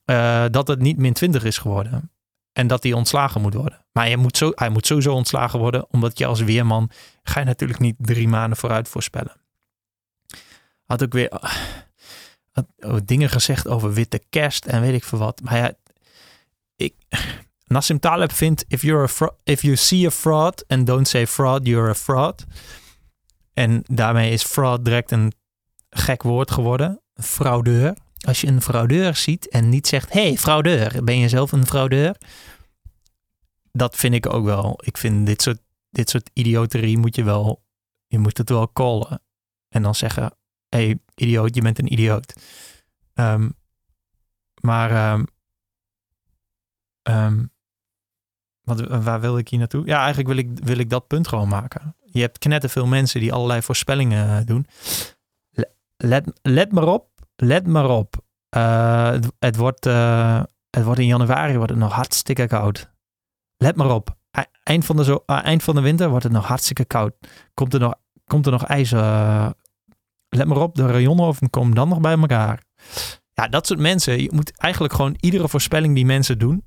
[0.06, 2.12] Uh, dat het niet min 20 is geworden.
[2.54, 3.86] En dat hij ontslagen moet worden.
[3.92, 6.90] Maar hij moet, zo, hij moet sowieso ontslagen worden, omdat je als weerman
[7.24, 9.36] ga je natuurlijk niet drie maanden vooruit voorspellen.
[10.86, 11.32] Had ook weer
[12.52, 12.68] had,
[13.08, 15.42] dingen gezegd over witte kerst en weet ik veel wat.
[15.44, 15.74] Maar ja,
[16.76, 16.94] ik,
[17.66, 21.68] Nassim Taleb vindt, if, you're a if you see a fraud and don't say fraud,
[21.68, 22.46] you're a fraud.
[23.54, 25.34] En daarmee is fraud direct een
[25.90, 27.02] gek woord geworden.
[27.14, 27.98] Fraudeur.
[28.28, 32.16] Als je een fraudeur ziet en niet zegt: hey, fraudeur, ben je zelf een fraudeur?
[33.72, 34.80] Dat vind ik ook wel.
[34.84, 37.64] Ik vind dit soort, dit soort idioterie moet je wel,
[38.08, 39.22] je moet het wel callen.
[39.70, 40.38] En dan zeggen:
[40.70, 42.34] hey, idioot, je bent een idioot.
[43.14, 43.54] Um,
[44.62, 45.28] maar um,
[47.04, 47.53] um,
[49.04, 49.86] waar wil ik hier naartoe?
[49.86, 51.96] Ja, eigenlijk wil ik, wil ik dat punt gewoon maken.
[52.02, 54.68] Je hebt knetterveel mensen die allerlei voorspellingen doen.
[55.98, 58.16] Let, let maar op let maar op.
[58.58, 62.92] Uh, het, wordt, uh, het wordt in januari wordt het nog hartstikke koud.
[63.58, 64.16] Let maar op.
[64.64, 67.14] Eind van de, zo, eind van de winter wordt het nog hartstikke koud.
[67.54, 67.96] Komt er nog,
[68.26, 68.92] komt er nog ijs.
[70.30, 72.64] let maar op, de rayonoven komen dan nog bij elkaar.
[73.34, 74.22] Ja, dat soort mensen.
[74.22, 76.66] Je moet eigenlijk gewoon iedere voorspelling die mensen doen.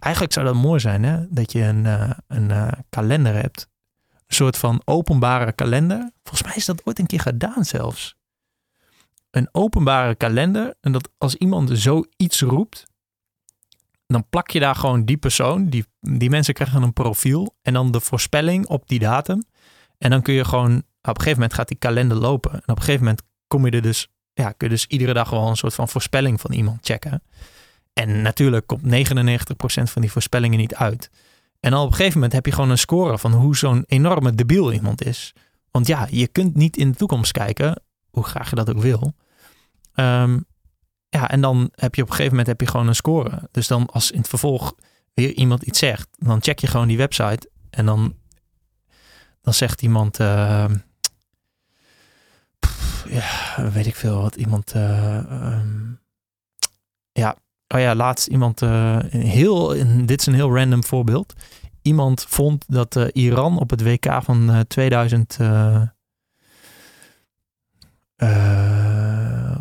[0.00, 1.26] Eigenlijk zou dat mooi zijn, hè?
[1.28, 3.68] Dat je een, een kalender hebt.
[4.08, 6.10] Een soort van openbare kalender.
[6.22, 8.18] Volgens mij is dat ooit een keer gedaan zelfs
[9.30, 10.74] een openbare kalender.
[10.80, 12.84] En dat als iemand zoiets roept,
[14.06, 15.68] dan plak je daar gewoon die persoon.
[15.68, 19.44] Die, die mensen krijgen een profiel en dan de voorspelling op die datum.
[19.98, 22.52] En dan kun je gewoon, op een gegeven moment gaat die kalender lopen.
[22.52, 25.28] En op een gegeven moment kom je er dus, ja, kun je dus iedere dag
[25.28, 27.22] gewoon een soort van voorspelling van iemand checken.
[28.00, 28.86] En natuurlijk komt 99%
[29.82, 31.10] van die voorspellingen niet uit.
[31.60, 34.34] En dan op een gegeven moment heb je gewoon een score van hoe zo'n enorme
[34.34, 35.32] debiel iemand is.
[35.70, 39.14] Want ja, je kunt niet in de toekomst kijken hoe graag je dat ook wil.
[39.94, 40.40] Ehm,
[41.08, 43.48] ja, en dan heb je op een gegeven moment heb je gewoon een score.
[43.50, 44.74] Dus dan als in het vervolg
[45.14, 48.14] weer iemand iets zegt, dan check je gewoon die website en dan,
[49.42, 50.64] dan zegt iemand, uh,
[53.04, 55.16] ja, weet ik veel wat iemand, uh,
[55.56, 56.00] um,
[57.12, 57.36] ja,
[57.74, 59.68] oh ja, laatst iemand, uh, heel,
[60.04, 61.32] dit is een heel random voorbeeld.
[61.82, 65.36] Iemand vond dat Iran op het WK van 2000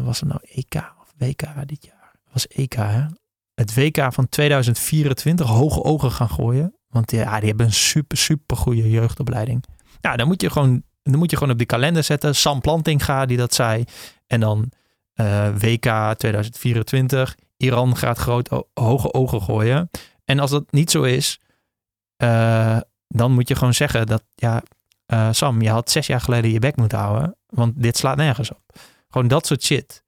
[0.09, 2.11] was het nou EK of WK dit jaar?
[2.11, 3.05] Het was EK, hè?
[3.53, 6.75] Het WK van 2024 hoge ogen gaan gooien.
[6.87, 9.63] Want ja, die hebben een super, super goede jeugdopleiding.
[10.01, 12.35] Ja, dan moet je gewoon, dan moet je gewoon op die kalender zetten.
[12.35, 13.83] Sam Plantinga die dat zei.
[14.27, 14.71] En dan
[15.15, 17.35] uh, WK 2024.
[17.61, 19.89] Iran gaat groot hoge ogen gooien.
[20.25, 21.39] En als dat niet zo is,
[22.23, 24.63] uh, dan moet je gewoon zeggen dat, ja,
[25.13, 28.51] uh, Sam, je had zes jaar geleden je bek moeten houden, want dit slaat nergens
[28.51, 28.79] op.
[29.09, 30.03] Gewoon dat soort shit.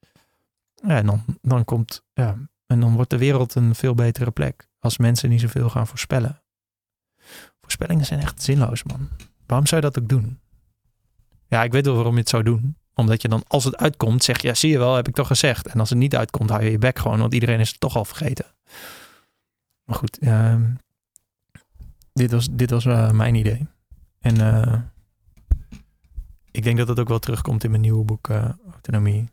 [0.75, 4.69] Ja, en dan, dan komt, en dan wordt de wereld een veel betere plek.
[4.79, 6.41] Als mensen niet zoveel gaan voorspellen.
[7.61, 9.09] Voorspellingen zijn echt zinloos, man.
[9.45, 10.39] Waarom zou je dat ook doen?
[11.47, 12.77] Ja, ik weet wel waarom je het zou doen.
[13.01, 15.27] Omdat je dan, als het uitkomt, zeg je, ja, zie je wel, heb ik toch
[15.27, 15.67] gezegd.
[15.67, 17.95] En als het niet uitkomt, hou je je bek gewoon, want iedereen is het toch
[17.95, 18.45] al vergeten.
[19.83, 20.55] Maar goed, uh,
[22.13, 23.67] dit was, dit was uh, mijn idee.
[24.19, 24.79] En uh,
[26.51, 29.29] ik denk dat dat ook wel terugkomt in mijn nieuwe boek uh, Autonomie.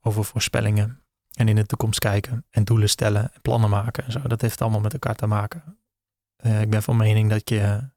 [0.00, 1.00] Over voorspellingen.
[1.32, 2.44] En in de toekomst kijken.
[2.50, 3.32] En doelen stellen.
[3.34, 4.04] En plannen maken.
[4.04, 4.20] En zo.
[4.20, 5.78] Dat heeft allemaal met elkaar te maken.
[6.36, 7.88] ik ben van mening dat je,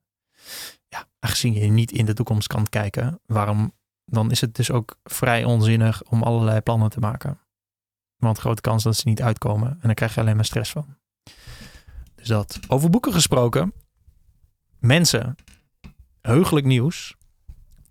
[0.88, 3.73] ja, aangezien je niet in de toekomst kan kijken, waarom,
[4.06, 7.39] dan is het dus ook vrij onzinnig om allerlei plannen te maken.
[8.18, 9.70] Want grote kans dat ze niet uitkomen.
[9.70, 10.98] En dan krijg je alleen maar stress van.
[12.15, 12.60] Dus dat.
[12.68, 13.74] Over boeken gesproken.
[14.80, 15.36] Mensen.
[16.22, 17.15] Heugelijk nieuws.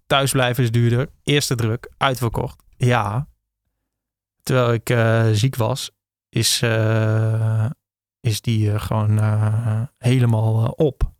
[0.07, 1.09] Thuisblijven is duurder.
[1.23, 1.93] Eerste druk.
[1.97, 2.63] Uitverkocht.
[2.77, 3.29] Ja.
[4.43, 5.91] Terwijl ik uh, ziek was,
[6.29, 7.71] is, uh,
[8.21, 9.19] is die uh, gewoon
[9.99, 11.13] helemaal op.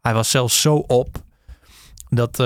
[0.00, 1.22] Hij was zelfs zo op
[2.08, 2.38] dat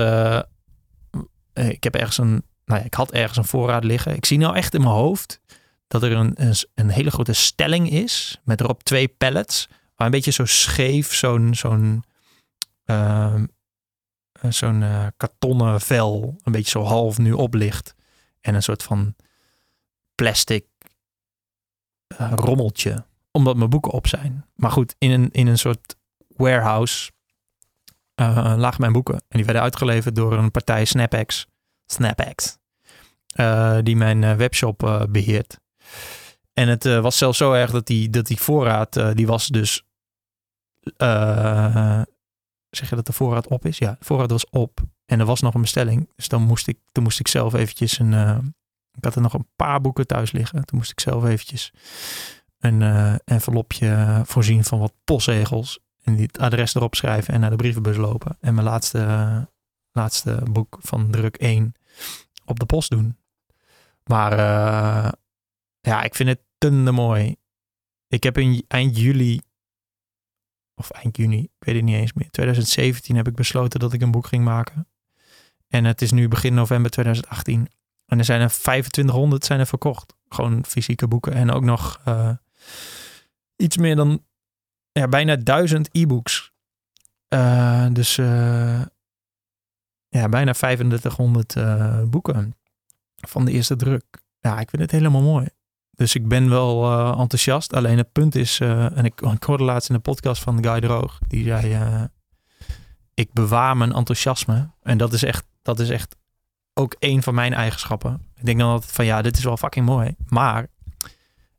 [1.59, 4.15] ik heb ergens een, nou ja, ik had ergens een voorraad liggen.
[4.15, 5.41] Ik zie nou echt in mijn hoofd
[5.89, 6.37] dat er een,
[6.75, 11.55] een, hele grote stelling is met erop twee pallets waar een beetje zo scheef zo'n
[11.55, 12.05] zo'n
[12.87, 13.35] uh,
[14.49, 17.95] zo'n uh, kartonnen vel een beetje zo half nu oplicht.
[18.41, 19.15] En een soort van
[20.15, 20.67] plastic
[22.17, 23.05] rommeltje.
[23.31, 24.47] Omdat mijn boeken op zijn.
[24.55, 25.97] Maar goed, in een, in een soort
[26.37, 27.11] warehouse
[28.57, 29.15] lagen mijn boeken.
[29.15, 31.47] En die werden uitgeleverd door een partij SnapX.
[31.93, 32.59] SnapX.
[33.83, 35.59] die mijn webshop beheert.
[36.53, 39.83] En het was zelfs zo erg dat die, dat die voorraad, die was dus
[42.71, 43.79] zeg je dat de voorraad op is?
[43.79, 44.81] Ja, de voorraad was op.
[45.07, 46.09] En er was nog een bestelling.
[46.17, 48.13] Dus dan moest ik, toen moest ik zelf eventjes een...
[48.97, 50.65] Ik had er nog een paar boeken thuis liggen.
[50.65, 51.73] Toen moest ik zelf eventjes
[52.59, 55.79] een uh, envelopje voorzien van wat postzegels.
[56.05, 58.37] En het adres erop schrijven en naar de brievenbus lopen.
[58.41, 58.99] En mijn laatste,
[59.99, 61.75] laatste boek van druk 1
[62.45, 63.17] op de post doen.
[64.05, 64.33] Maar
[65.81, 67.37] ja, ik vind het te mooi.
[68.09, 69.41] Ik heb in eind juli
[70.75, 72.31] of eind juni, weet het niet eens meer.
[72.31, 74.89] 2017 heb ik besloten dat ik een boek ging maken.
[75.69, 77.69] En het is nu begin november 2018.
[78.07, 80.15] En er zijn er 2500 zijn er verkocht.
[80.29, 81.33] Gewoon fysieke boeken.
[81.33, 82.31] En ook nog uh,
[83.57, 84.25] iets meer dan
[84.93, 86.53] ja, bijna duizend e-books.
[87.29, 88.17] Uh, dus
[90.09, 92.55] ja, bijna 3500 boeken
[93.17, 94.05] van de eerste druk.
[94.41, 95.49] Ja, ik vind het helemaal mooi.
[95.91, 97.73] Dus ik ben wel uh, enthousiast.
[97.73, 101.19] Alleen het punt is, uh, en ik, hoorde laatst in de podcast van Guy Droog,
[101.29, 102.09] die zei,
[103.15, 104.71] ik bewaar mijn enthousiasme.
[104.83, 106.17] En dat is echt, dat is echt
[106.75, 108.23] ook een van mijn eigenschappen.
[108.35, 110.15] Ik denk dan altijd van, ja, dit is wel fucking mooi.
[110.27, 110.67] Maar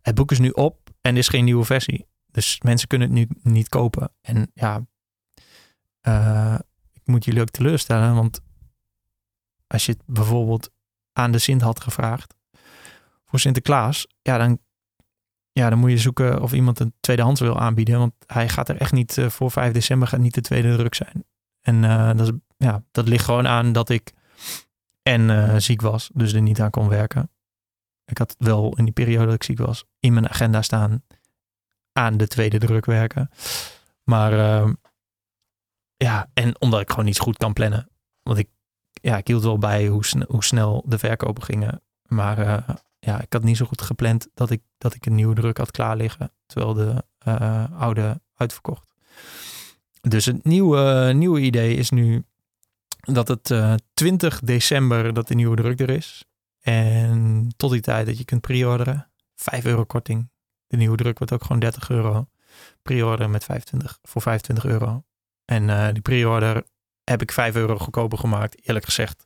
[0.02, 2.08] het boek is nu op en is geen nieuwe versie.
[2.32, 4.12] Dus mensen kunnen het nu niet kopen.
[4.22, 4.86] En ja,
[7.10, 8.42] moet jullie ook teleurstellen, want
[9.68, 10.70] als je het bijvoorbeeld
[11.14, 12.36] aan de Sint had gevraagd,
[13.26, 14.60] voor Sinterklaas, ja, dan,
[15.52, 18.00] ja, dan moet je zoeken of iemand een tweedehands wil aanbieden.
[18.00, 20.96] Want hij gaat er echt niet uh, voor 5 december gaat niet de tweede druk
[20.96, 21.26] zijn.
[21.62, 24.14] En uh, dat, is, ja, dat ligt gewoon aan dat ik
[25.02, 27.32] en uh, ziek was, dus er niet aan kon werken.
[28.06, 31.04] Ik had wel in die periode dat ik ziek was in mijn agenda staan
[31.94, 33.30] aan de tweede druk werken.
[34.04, 34.64] Maar
[36.04, 37.90] ja, en omdat ik gewoon niet goed kan plannen.
[38.24, 38.50] Want ik,
[38.92, 41.82] ja, ik hield wel bij hoe, hoe snel de verkopen gingen.
[42.06, 42.66] Maar
[43.00, 45.72] ja, ik had niet zo goed gepland dat ik, dat ik een nieuwe druk had
[45.72, 46.32] klaar liggen.
[46.46, 48.94] Terwijl de uh, oude uitverkocht.
[50.02, 52.24] Dus het nieuwe, nieuwe idee is nu
[53.00, 56.26] dat het uh, eh, 20 december dat de nieuwe druk er is.
[56.62, 59.10] En tot die tijd dat je kunt pre-orderen.
[59.36, 60.30] 5 euro korting.
[60.68, 62.28] De nieuwe druk wordt ook gewoon 30 euro.
[62.82, 65.04] Pre-order met 25, voor 25 euro.
[65.50, 66.64] En uh, die pre-order
[67.04, 68.68] heb ik 5 euro goedkoper gemaakt.
[68.68, 69.24] Eerlijk gezegd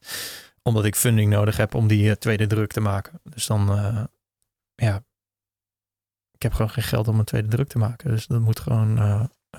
[0.61, 3.19] omdat ik funding nodig heb om die eh, tweede druk te maken.
[3.23, 4.03] Dus dan, uh,
[4.75, 5.03] ja,
[6.31, 8.09] ik heb gewoon geen geld om een tweede druk te maken.
[8.09, 8.99] Dus dat moet gewoon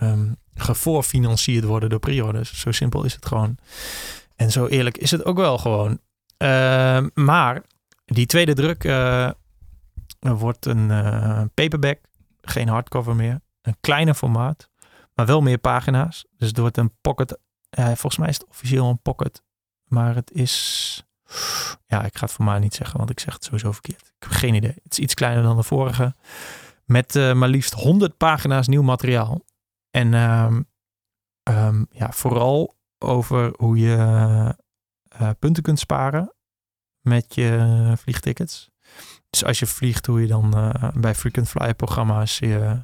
[0.03, 2.61] um, gevoorfinancierd worden door pre-orders.
[2.61, 3.57] Zo simpel is het gewoon.
[4.37, 6.01] En zo eerlijk is het ook wel gewoon.
[6.39, 7.63] Uh, maar
[8.05, 8.83] die tweede druk
[10.19, 10.87] wordt een
[11.55, 11.99] paperback,
[12.41, 13.41] geen hardcover meer.
[13.63, 14.69] Een kleiner formaat,
[15.15, 16.25] maar wel meer pagina's.
[16.37, 17.39] Dus het wordt een pocket.
[17.71, 19.43] volgens mij is het officieel een pocket.
[19.85, 21.07] Maar het is.
[21.87, 24.01] Ja, ik ga het voor mij niet zeggen, want ik zeg het sowieso verkeerd.
[24.01, 24.75] Ik heb geen idee.
[24.83, 26.15] Het is iets kleiner dan de vorige.
[26.85, 29.45] Met uh, maar liefst 100 pagina's nieuw materiaal.
[29.91, 33.97] En um, ja, vooral over hoe je
[35.21, 36.35] uh, punten kunt sparen
[37.01, 38.71] met je vliegtickets.
[39.31, 42.83] Dus als je vliegt, hoe je dan uh, bij frequent flyer programma's je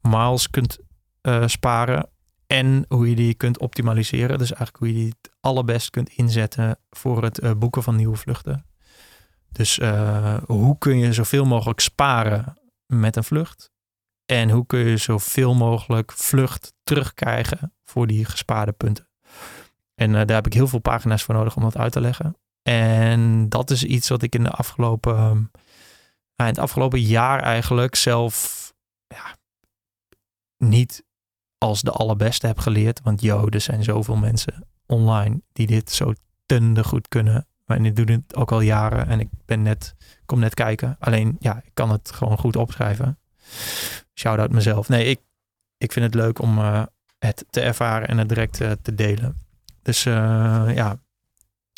[0.00, 0.78] miles kunt
[1.22, 2.08] uh, sparen.
[2.46, 4.38] En hoe je die kunt optimaliseren.
[4.38, 8.16] Dus eigenlijk hoe je die het allerbest kunt inzetten voor het uh, boeken van nieuwe
[8.16, 8.64] vluchten.
[9.48, 9.80] Dus
[10.46, 12.54] hoe kun je zoveel mogelijk sparen
[12.86, 13.70] met een vlucht?
[14.26, 19.08] En hoe kun je zoveel mogelijk vlucht terugkrijgen voor die gespaarde punten?
[19.94, 22.36] En daar heb ik heel veel pagina's voor nodig om dat uit te leggen.
[22.62, 25.50] En dat is iets wat ik in de afgelopen,
[26.36, 28.66] in het afgelopen jaar eigenlijk zelf
[29.06, 29.36] ja,
[30.56, 31.04] niet
[31.60, 33.00] als de allerbeste heb geleerd.
[33.02, 36.12] Want yo, er zijn zoveel mensen online die dit zo
[36.46, 37.46] tende goed kunnen.
[37.64, 39.94] Maar ik doe het ook al jaren en ik ben net,
[40.26, 40.96] kom net kijken.
[40.98, 43.18] Alleen ja, ik kan het gewoon goed opschrijven.
[44.14, 44.88] Shout out mezelf.
[44.88, 45.20] Nee, ik,
[45.78, 46.82] ik vind het leuk om uh,
[47.18, 49.36] het te ervaren en het direct uh, te delen.
[49.82, 50.14] Dus uh,
[50.74, 50.98] ja,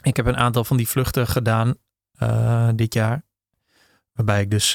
[0.03, 1.75] ik heb een aantal van die vluchten gedaan
[2.75, 3.25] dit jaar.
[4.13, 4.73] Waarbij ik dus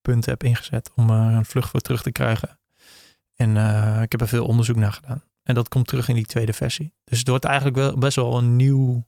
[0.00, 2.55] punten heb ingezet om er een vlucht voor terug te krijgen.
[3.36, 3.56] En
[4.02, 5.22] ik heb er veel onderzoek naar gedaan.
[5.46, 6.94] En dat komt terug in die tweede versie.
[7.04, 9.06] Dus het wordt eigenlijk wel best wel een nieuw.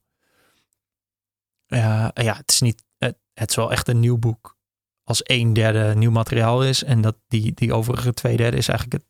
[1.67, 2.85] ja, het is niet.
[3.35, 4.57] Het, is wel echt een nieuw boek.
[5.05, 6.85] Als een derde nieuw materiaal is.
[6.85, 9.03] En dat die, die overige twee derde is eigenlijk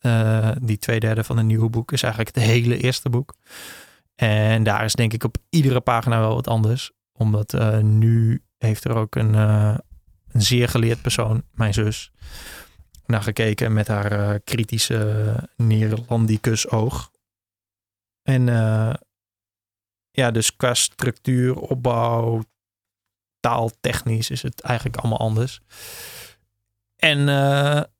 [0.00, 0.62] het.
[0.62, 3.34] die twee derde van een nieuwe boek is eigenlijk het hele eerste boek.
[4.14, 6.92] En daar is denk ik op iedere pagina wel wat anders.
[7.12, 12.12] Omdat uh, nu heeft er ook een, een zeer geleerd persoon, mijn zus,
[13.06, 17.10] naar gekeken met haar uh, kritische Neerlandicus oog.
[18.22, 18.46] En
[20.10, 22.42] ja, dus qua structuur, opbouw,
[23.40, 25.60] taaltechnisch is het eigenlijk allemaal anders.
[26.96, 27.28] En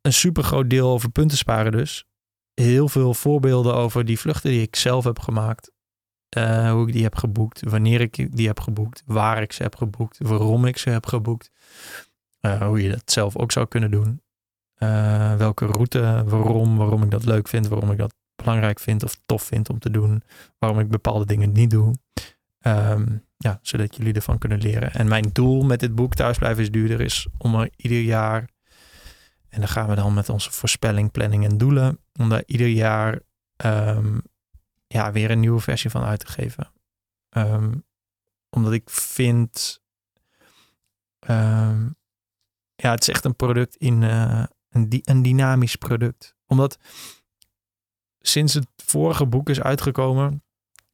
[0.00, 2.04] een super groot deel over punten sparen dus.
[2.54, 5.72] Heel veel voorbeelden over die vluchten die ik zelf heb gemaakt.
[6.70, 10.18] Hoe ik die heb geboekt, wanneer ik die heb geboekt, waar ik ze heb geboekt,
[10.18, 11.50] waarom ik ze heb geboekt.
[12.40, 14.22] Hoe je dat zelf ook zou kunnen doen.
[14.78, 19.16] Uh, welke route, waarom, waarom ik dat leuk vind, waarom ik dat belangrijk vind of
[19.26, 20.22] tof vind om te doen.
[20.58, 21.94] Waarom ik bepaalde dingen niet doe.
[22.66, 24.92] Um, ja, zodat jullie ervan kunnen leren.
[24.92, 28.48] En mijn doel met dit boek Thuisblijven is duurder is om er ieder jaar,
[29.48, 33.20] en dan gaan we dan met onze voorspelling, planning en doelen, om daar ieder jaar
[33.64, 34.22] um,
[34.86, 36.72] ja, weer een nieuwe versie van uit te geven.
[37.36, 37.84] Um,
[38.50, 39.80] omdat ik vind,
[42.76, 46.34] ja, het is echt een product in uh, een, een dynamisch product.
[46.46, 46.78] Omdat
[48.20, 50.42] sinds het vorige boek is uitgekomen,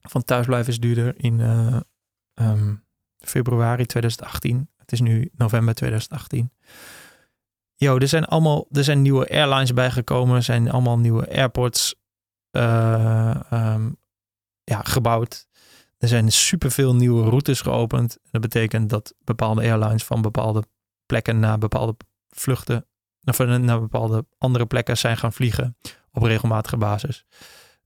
[0.01, 1.81] van Thuisblijven is duurder in uh,
[2.35, 2.85] um,
[3.19, 4.69] februari 2018.
[4.77, 6.53] Het is nu november 2018.
[7.75, 11.95] Yo, er zijn allemaal, er zijn nieuwe airlines bijgekomen, er zijn allemaal nieuwe airports
[12.51, 13.41] uh,
[14.65, 15.49] ja, gebouwd.
[15.99, 18.19] Er zijn superveel nieuwe routes geopend.
[18.31, 20.65] Dat betekent dat bepaalde airlines van bepaalde
[21.07, 21.97] plekken naar bepaalde
[22.29, 22.87] vluchten,
[23.25, 25.77] of naar bepaalde andere plekken zijn gaan vliegen
[26.13, 27.25] op regelmatige basis.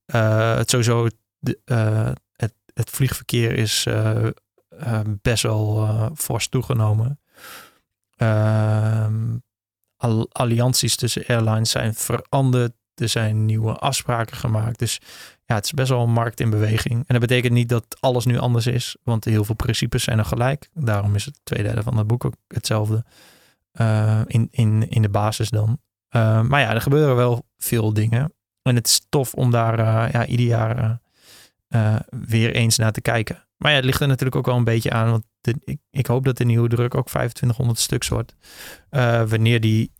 [0.07, 4.29] Uh, het sowieso, de, uh, het, het vliegverkeer is uh,
[5.23, 7.21] best wel fors toegenomen.
[8.17, 9.37] Ehm,
[10.29, 12.73] allianties tussen airlines zijn veranderd.
[12.95, 14.79] Er zijn nieuwe afspraken gemaakt.
[14.79, 15.01] Dus
[15.45, 16.95] ja, het is best wel een markt in beweging.
[16.95, 20.25] En dat betekent niet dat alles nu anders is, want heel veel principes zijn er
[20.25, 20.69] gelijk.
[20.73, 23.05] Daarom is het tweede derde van het boek ook hetzelfde
[23.81, 25.79] uh, in, in, in de basis dan.
[26.11, 28.35] Uh, maar ja, er gebeuren wel veel dingen.
[28.63, 31.03] En het is tof om daar uh, ja, ieder jaar
[32.11, 33.47] weer eens naar te kijken.
[33.57, 35.11] Maar ja, het ligt er natuurlijk ook wel een beetje aan.
[35.11, 35.25] Want
[35.65, 38.35] ik, ik, hoop dat de nieuwe druk ook 2500 stuks wordt.
[39.31, 39.93] wanneer, die,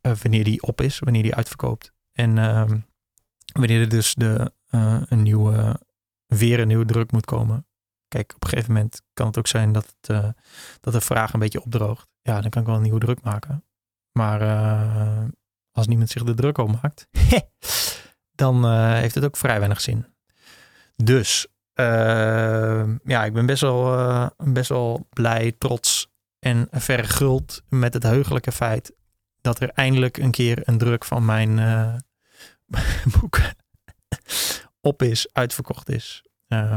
[0.00, 1.92] wanneer die op is, wanneer die uitverkoopt.
[2.12, 2.78] En ehm,
[3.52, 4.52] wanneer er dus de,
[5.08, 5.80] een nieuwe,
[6.26, 7.66] weer een nieuwe druk moet komen.
[8.10, 10.28] Kijk, op een gegeven moment kan het ook zijn dat, uh,
[10.80, 12.08] dat de vraag een beetje opdroogt.
[12.22, 13.64] Ja, dan kan ik wel een nieuwe druk maken.
[14.12, 15.24] Maar uh,
[15.72, 17.08] als niemand zich de druk op maakt,
[18.42, 20.06] dan heeft het ook vrij weinig zin.
[20.96, 21.46] Dus
[23.04, 26.08] ja, ik ben best wel, best wel blij, trots
[26.38, 28.92] en verguld met het heugelijke feit
[29.40, 31.54] dat er eindelijk een keer een druk van mijn
[33.20, 33.40] boek
[34.90, 36.24] op is, uitverkocht is.
[36.48, 36.76] Uh,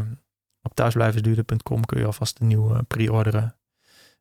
[0.63, 3.55] op thuisblijvensduurder.com kun je alvast een nieuwe pre-orderen.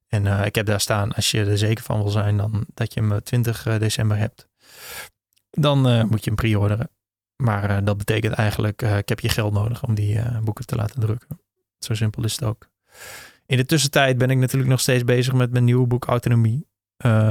[0.09, 2.95] En uh, ik heb daar staan, als je er zeker van wil zijn, dan dat
[2.95, 4.49] je hem 20 december hebt.
[5.51, 6.91] Dan moet je hem pre-orderen.
[7.37, 11.41] Maar dat betekent eigenlijk, ik heb je geld nodig om die boeken te laten drukken.
[11.79, 12.69] Zo simpel is het ook.
[13.47, 16.67] In de tussentijd ben ik natuurlijk nog steeds bezig met mijn nieuwe boek Autonomie.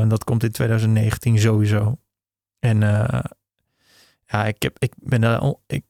[0.07, 1.99] dat komt in 2019 sowieso.
[2.59, 2.79] En
[4.31, 5.53] ja, ik, heb, ik ben daar.
[5.67, 5.83] Ik,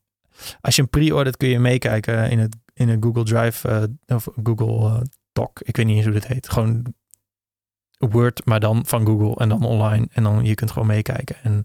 [0.61, 4.27] als je een pre-ordert kun je meekijken in het, in een Google Drive uh, of
[4.43, 5.01] Google uh,
[5.31, 5.49] Doc.
[5.59, 6.49] Ik weet niet eens hoe dat heet.
[6.49, 6.93] Gewoon
[7.97, 10.07] Word, maar dan van Google en dan online.
[10.11, 11.35] En dan je kunt gewoon meekijken.
[11.43, 11.63] En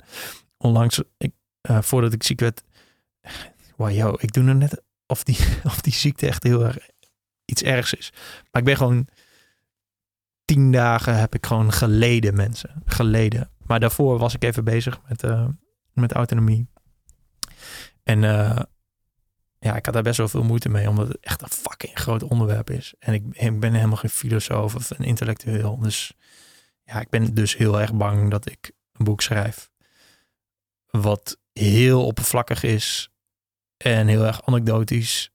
[0.56, 1.32] onlangs, ik,
[1.70, 2.62] uh, voordat ik ziek werd,
[3.76, 6.78] wow, ik doe er net of die, of die ziekte echt heel erg
[7.44, 8.12] iets ergs is.
[8.50, 9.08] Maar ik ben gewoon
[10.44, 12.82] tien dagen heb ik gewoon geleden, mensen.
[12.84, 13.50] Geleden.
[13.66, 15.24] Maar daarvoor was ik even bezig met,
[15.92, 16.66] met autonomie.
[18.02, 18.22] En
[19.66, 22.22] ja, ik had daar best wel veel moeite mee, omdat het echt een fucking groot
[22.22, 22.94] onderwerp is.
[22.98, 25.78] En ik, ben helemaal geen filosoof of een intellectueel.
[25.78, 26.12] Dus
[26.84, 29.70] ja, ik ben dus heel erg bang dat ik een boek schrijf.
[30.90, 33.10] Wat heel oppervlakkig is
[33.76, 35.30] en heel erg anekdotisch.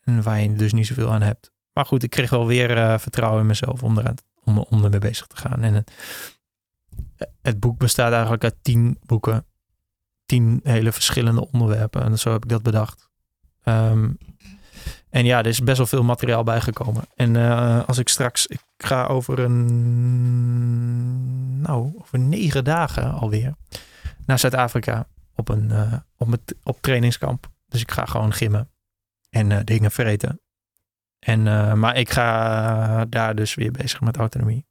[0.00, 1.52] En waar je dus niet zoveel aan hebt.
[1.72, 4.14] Maar goed, ik kreeg wel weer uh, vertrouwen in mezelf om, er,
[4.44, 5.62] om, om ermee bezig te gaan.
[5.62, 5.92] En het,
[7.42, 9.46] het boek bestaat eigenlijk uit tien boeken
[10.26, 12.02] tien hele verschillende onderwerpen.
[12.02, 13.08] En zo heb ik dat bedacht.
[13.62, 14.10] Ehm,
[15.10, 17.04] en ja, er is best wel veel materiaal bijgekomen.
[17.14, 19.60] En uh, als ik straks, ik ga over een,
[21.60, 23.54] nou, over negen dagen alweer
[24.26, 27.50] naar Zuid-Afrika op een, uh, op, met, op trainingskamp.
[27.68, 28.70] Dus ik ga gewoon gimmen
[29.30, 30.40] en uh, dingen vreten.
[31.24, 31.42] En,
[31.78, 34.66] maar ik ga daar dus weer bezig met autonomie.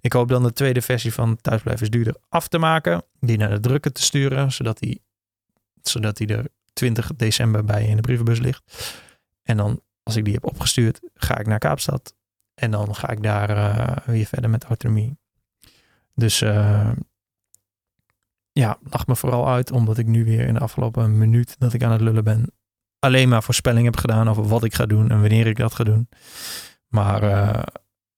[0.00, 3.04] Ik hoop dan de tweede versie van Thuisblijven is duurder af te maken.
[3.20, 4.52] Die naar de drukker te sturen.
[4.52, 5.02] Zodat die,
[5.82, 8.62] zodat die er 20 december bij in de brievenbus ligt.
[9.42, 12.14] En dan als ik die heb opgestuurd ga ik naar Kaapstad.
[12.54, 15.18] En dan ga ik daar uh, weer verder met autonomie.
[16.14, 16.92] Dus uh,
[18.52, 19.70] ja, lach me vooral uit.
[19.70, 22.52] Omdat ik nu weer in de afgelopen minuut dat ik aan het lullen ben.
[22.98, 25.84] Alleen maar voorspelling heb gedaan over wat ik ga doen en wanneer ik dat ga
[25.84, 26.08] doen.
[26.86, 27.62] Maar uh,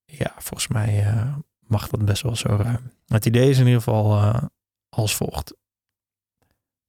[0.05, 1.35] ja, volgens mij uh,
[1.67, 2.91] mag dat best wel zo ruim.
[3.07, 4.43] Het idee is in ieder geval uh,
[4.89, 5.55] als volgt.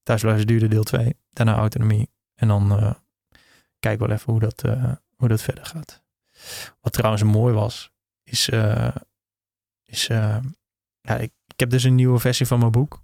[0.03, 2.09] Thuisblijven duurde deel 2, daarna autonomie.
[2.35, 2.95] En dan
[3.79, 4.61] kijk wel even hoe dat,
[5.15, 6.03] hoe dat verder gaat.
[6.81, 7.91] Wat trouwens mooi was,
[8.23, 8.49] is,
[9.83, 10.07] is
[11.01, 13.01] ja, ik heb dus een nieuwe versie van mijn boek.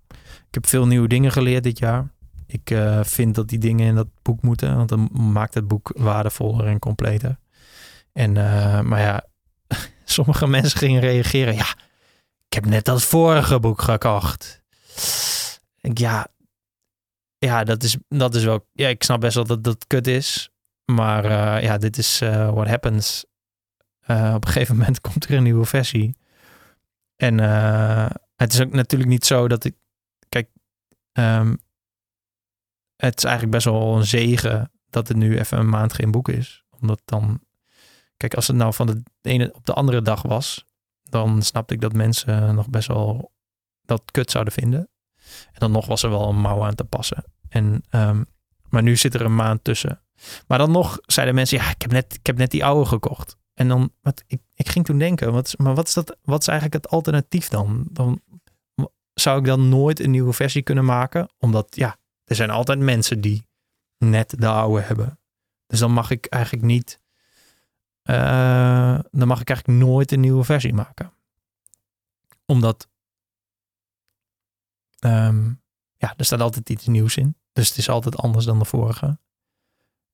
[0.48, 2.16] Ik heb veel nieuwe dingen geleerd dit jaar.
[2.48, 6.68] Ik vind dat die dingen in dat boek moeten, want dan maakt het boek waardevoller
[6.68, 7.40] en completer.
[8.14, 8.32] En,
[8.88, 9.26] maar ja,
[10.06, 11.56] sommige mensen gingen reageren.
[11.56, 11.76] Ja,
[12.48, 14.62] ik heb net dat vorige boek gekocht.
[15.82, 16.28] Ja,
[17.38, 18.68] ja dat, is, dat is wel.
[18.74, 20.50] Ja, ik snap best wel dat dat kut is.
[20.86, 23.26] Maar uh, ja, dit is what happens.
[24.08, 26.16] Op een gegeven moment komt er een nieuwe versie.
[27.16, 27.40] En
[28.36, 29.76] het is ook natuurlijk niet zo dat ik.
[30.30, 30.50] Kijk,
[31.14, 31.58] um,
[32.98, 36.30] het is eigenlijk best wel een zegen dat het nu even een maand geen boek
[36.30, 36.64] is.
[36.80, 37.42] Omdat dan
[38.18, 40.66] Kijk, als het nou van de ene op de andere dag was,
[41.04, 43.32] dan snapte ik dat mensen nog best wel
[43.82, 44.90] dat kut zouden vinden.
[45.46, 47.24] En dan nog was er wel een mouw aan te passen.
[47.50, 48.26] En, um,
[48.70, 50.02] maar nu zit er een maand tussen.
[50.48, 53.38] Maar dan nog zeiden mensen, ja, ik heb net, ik heb net die oude gekocht.
[53.54, 56.48] En dan, wat, ik, ik ging toen denken, wat, maar wat is, dat, wat is
[56.48, 57.88] eigenlijk het alternatief dan?
[57.92, 58.22] Dan
[59.14, 61.30] zou ik dan nooit een nieuwe versie kunnen maken?
[61.38, 61.98] Omdat, ja,
[62.28, 63.48] er zijn altijd mensen die
[63.98, 65.20] net de oude hebben.
[65.68, 67.00] Dus dan mag ik eigenlijk niet
[68.10, 71.14] uh, dan mag ik eigenlijk nooit een nieuwe versie maken.
[72.46, 72.90] Omdat,
[75.00, 75.62] um,
[75.98, 77.38] ja, er staat altijd iets nieuws in.
[77.54, 79.20] Dus het is altijd anders dan de vorige.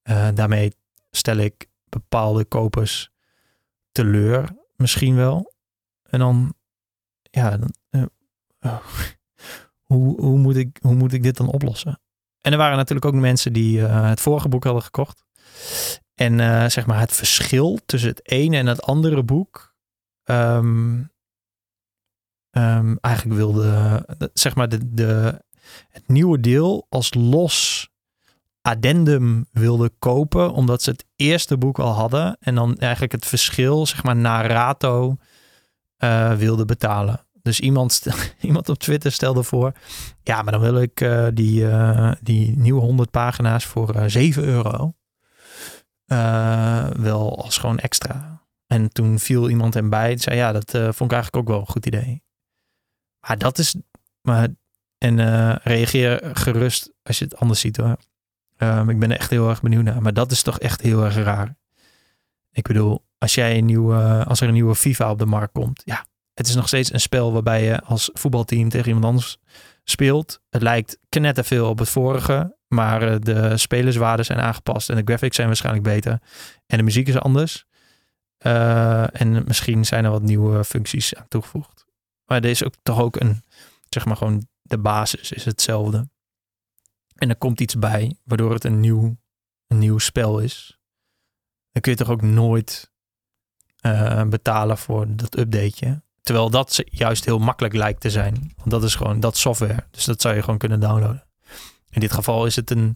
[0.03, 0.76] Uh, daarmee
[1.11, 3.11] stel ik bepaalde kopers
[3.91, 5.53] teleur, misschien wel.
[6.03, 6.53] En dan,
[7.22, 8.05] ja, dan, uh,
[8.59, 8.86] oh.
[9.84, 11.99] Hoe, hoe, moet ik, hoe moet ik dit dan oplossen?
[12.41, 15.23] En er waren natuurlijk ook mensen die het vorige boek hadden gekocht.
[16.15, 19.75] En uh, zeg maar het verschil tussen het ene en het andere boek.
[20.23, 21.11] Um,
[22.51, 25.41] um, eigenlijk wilde, zeg maar, de, de,
[25.89, 27.89] het nieuwe deel als los
[28.61, 30.51] addendum wilde kopen.
[30.51, 32.38] Omdat ze het eerste boek al hadden.
[32.39, 35.17] En dan eigenlijk het verschil, zeg maar, naar rato
[35.97, 37.25] uh, wilde betalen.
[37.44, 38.06] Dus iemand,
[38.41, 39.72] iemand op Twitter stelde voor.
[40.24, 44.94] Ja, maar dan wil ik uh, die, uh, die nieuwe 100 pagina's voor 7 euro.
[46.08, 48.41] Uh, wel als gewoon extra.
[48.68, 50.18] En toen viel iemand hem bij.
[50.18, 52.24] zei ja, dat uh, vond ik eigenlijk ook wel een goed idee.
[53.28, 53.76] Maar dat is.
[54.22, 54.48] Maar,
[54.98, 57.98] en uh, reageer gerust als je het anders ziet hoor.
[58.58, 60.02] Um, ik ben er echt heel erg benieuwd naar.
[60.02, 61.56] Maar dat is toch echt heel erg raar.
[62.52, 65.82] Ik bedoel, als, jij een nieuwe, als er een nieuwe FIFA op de markt komt.
[65.86, 69.38] Ja, het is nog steeds een spel waarbij je als voetbalteam tegen iemand anders
[69.84, 70.41] speelt.
[70.49, 72.55] Het lijkt knetterveel op het vorige.
[72.67, 74.89] Maar eh, de spelerswaarden zijn aangepast.
[74.89, 76.21] En de graphics zijn waarschijnlijk beter.
[76.65, 77.65] En de muziek is anders.
[78.45, 81.86] Uh, en misschien zijn er wat nieuwe functies aan toegevoegd.
[82.25, 83.43] Maar er is ook toch ook een,
[83.89, 86.09] zeg maar gewoon de basis is hetzelfde.
[87.15, 89.17] En er komt iets bij, waardoor het een nieuw,
[89.67, 90.79] een nieuw spel is.
[91.71, 92.91] Dan kun je toch ook nooit
[93.86, 96.01] uh, betalen voor dat updateje.
[96.24, 98.53] Terwijl dat juist heel makkelijk lijkt te zijn.
[98.55, 99.88] Want dat is gewoon dat software.
[99.91, 101.28] Dus dat zou je gewoon kunnen downloaden.
[101.89, 102.95] In dit geval is het een,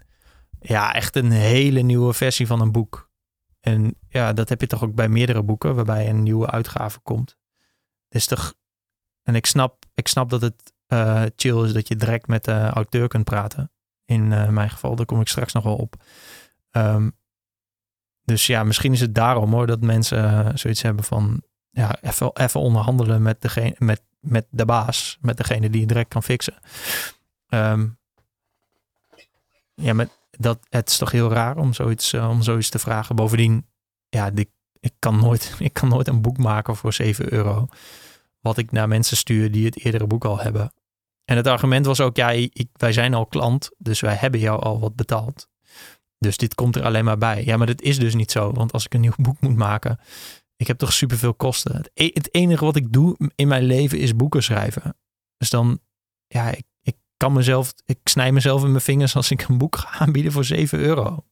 [0.59, 3.09] ja, echt een hele nieuwe versie van een boek.
[3.59, 7.37] En ja, dat heb je toch ook bij meerdere boeken, waarbij een nieuwe uitgave komt.
[8.09, 8.53] is toch,
[9.23, 12.69] en ik snap, ik snap dat het uh, chill is dat je direct met de
[12.69, 13.71] auteur kunt praten.
[14.05, 16.03] In uh, mijn geval, daar kom ik straks nog wel op.
[16.71, 17.17] Um,
[18.23, 21.43] dus ja, misschien is het daarom hoor dat mensen uh, zoiets hebben van
[21.77, 26.09] ja, even, even onderhandelen met, degene, met, met de baas, met degene die je direct
[26.09, 26.59] kan fixen.
[27.49, 27.97] Um,
[29.73, 33.15] ja, maar dat, het is toch heel raar om zoiets, uh, om zoiets te vragen.
[33.15, 33.65] Bovendien,
[34.09, 34.31] ja,
[34.79, 37.67] ik, kan nooit, ik kan nooit een boek maken voor 7 euro.
[38.39, 40.73] Wat ik naar mensen stuur die het eerdere boek al hebben.
[41.25, 44.61] En het argument was ook, ja, ik, wij zijn al klant, dus wij hebben jou
[44.61, 45.47] al wat betaald.
[46.19, 47.45] Dus dit komt er alleen maar bij.
[47.45, 48.51] Ja, maar dat is dus niet zo.
[48.51, 49.99] Want als ik een nieuw boek moet maken,
[50.57, 51.75] ik heb toch superveel kosten.
[51.75, 54.97] Het, e-, het enige wat ik doe in mijn leven is boeken schrijven.
[55.37, 55.79] Dus dan,
[56.27, 59.75] ja, ik, ik kan mezelf, ik snij mezelf in mijn vingers als ik een boek
[59.75, 61.25] ga aanbieden voor 7 euro.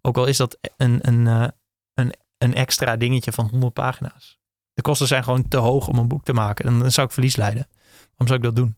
[0.00, 1.48] Ook al is dat een, een, eh,
[1.94, 4.38] een, een extra dingetje van 100 pagina's.
[4.72, 6.64] De kosten zijn gewoon te hoog om een boek te maken.
[6.64, 7.68] En dan zou ik verlies leiden.
[8.16, 8.76] Waarom zou ik dat doen?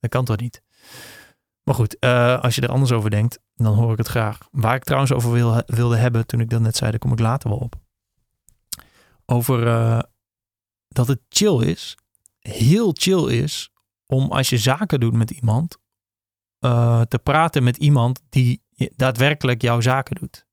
[0.00, 0.62] Dat kan toch niet?
[1.62, 4.38] Maar goed, uh, als je er anders over denkt, dan hoor ik het graag.
[4.50, 7.18] Waar ik trouwens over wil, wilde hebben toen ik dat net zei, daar kom ik
[7.18, 7.83] later wel op.
[9.26, 10.00] Over uh,
[10.88, 11.96] dat het chill is,
[12.38, 13.70] heel chill is,
[14.06, 15.76] om als je zaken doet met iemand,
[16.60, 18.62] uh, te praten met iemand die
[18.96, 20.46] daadwerkelijk jouw zaken doet.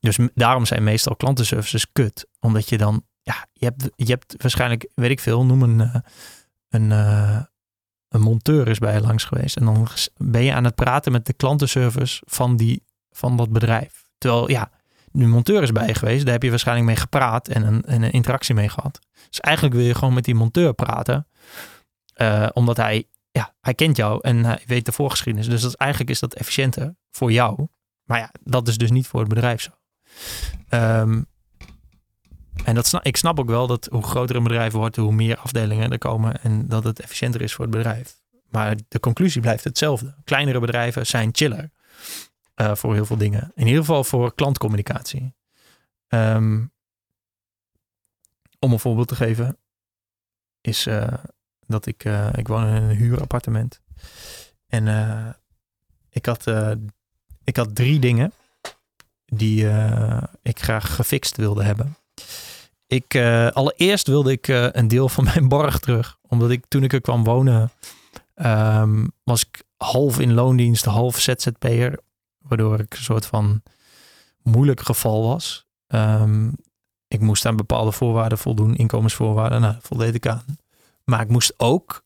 [0.00, 2.26] Dus daarom zijn meestal klantenservices kut.
[2.40, 6.02] Omdat je dan, ja, je hebt, je hebt waarschijnlijk, weet ik veel, noem een,
[6.68, 6.90] een,
[8.08, 9.56] een monteur is bij je langs geweest.
[9.56, 14.08] En dan ben je aan het praten met de klantenservice van, die, van dat bedrijf.
[14.18, 14.70] Terwijl, ja,
[15.16, 16.24] nu monteur is bij geweest.
[16.24, 18.98] Daar heb je waarschijnlijk mee gepraat en een, en een interactie mee gehad.
[19.28, 21.26] Dus eigenlijk wil je gewoon met die monteur praten.
[22.16, 25.48] Uh, omdat hij, ja, hij kent jou en hij weet de voorgeschiedenis.
[25.48, 27.66] Dus dat, eigenlijk is dat efficiënter voor jou.
[28.04, 29.70] Maar ja, dat is dus niet voor het bedrijf zo.
[30.70, 31.26] Um,
[32.64, 35.36] en dat snap, ik snap ook wel dat hoe groter een bedrijf wordt, hoe meer
[35.36, 38.18] afdelingen er komen en dat het efficiënter is voor het bedrijf.
[38.50, 40.14] Maar de conclusie blijft hetzelfde.
[40.24, 41.70] Kleinere bedrijven zijn chiller
[42.60, 43.52] uh, voor heel veel dingen.
[43.54, 45.34] In ieder geval voor klantcommunicatie.
[46.08, 46.72] Um,
[48.58, 49.58] om een voorbeeld te geven,
[50.60, 51.14] is uh,
[51.66, 53.80] dat ik, uh, ik woon in een huurappartement.
[54.66, 54.86] En
[56.10, 56.46] ik, had,
[57.44, 58.32] ik had drie dingen
[59.24, 59.68] die
[60.42, 61.96] ik graag gefixt wilde hebben.
[62.86, 63.16] Ik,
[63.52, 66.18] allereerst wilde ik een deel van mijn borg terug.
[66.22, 67.70] Omdat ik toen ik er kwam wonen,
[68.34, 71.98] um, was ik half in loondienst, half ZZP'er.
[72.48, 73.62] Waardoor ik een soort van
[74.42, 75.66] moeilijk geval was.
[75.86, 76.54] Um,
[77.08, 79.60] ik moest aan bepaalde voorwaarden voldoen, inkomensvoorwaarden.
[79.60, 80.44] Nou, voldeed ik aan.
[81.04, 82.04] Maar ik moest ook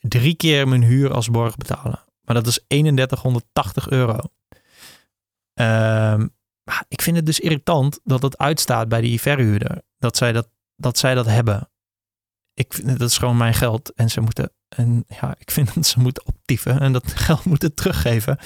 [0.00, 2.04] drie keer mijn huur als borg betalen.
[2.20, 4.18] Maar dat is 3180 euro.
[5.54, 6.34] Um,
[6.88, 9.82] ik vind het dus irritant dat het uitstaat bij die verhuurder.
[9.98, 11.70] Dat zij dat, dat, zij dat hebben.
[12.54, 13.92] Ik vind dat is gewoon mijn geld.
[13.94, 14.52] En ze moeten.
[14.68, 18.38] En ja, ik vind dat ze moeten optieven en dat geld moeten teruggeven.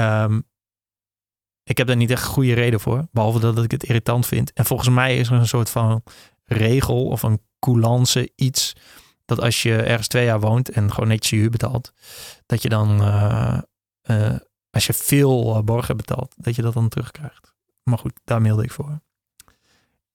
[0.00, 0.46] Um,
[1.62, 3.08] ik heb daar niet echt goede reden voor.
[3.12, 4.52] Behalve dat ik het irritant vind.
[4.52, 6.02] En volgens mij is er een soort van
[6.44, 8.72] regel of een coulance iets.
[9.24, 11.92] Dat als je ergens twee jaar woont en gewoon netjes je huur betaalt.
[12.46, 13.58] Dat je dan uh,
[14.10, 14.36] uh,
[14.70, 17.54] als je veel uh, borgen betaalt, dat je dat dan terugkrijgt.
[17.82, 19.00] Maar goed, daar mailde ik voor.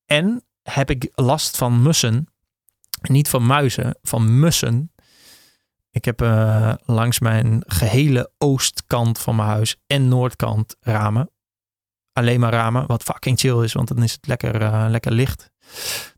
[0.06, 2.28] En heb ik last van mussen.
[3.02, 4.91] Niet van muizen, van mussen.
[5.92, 11.32] Ik heb uh, langs mijn gehele oostkant van mijn huis en noordkant ramen.
[12.12, 15.52] Alleen maar ramen, wat fucking chill is, want dan is het lekker, uh, lekker licht.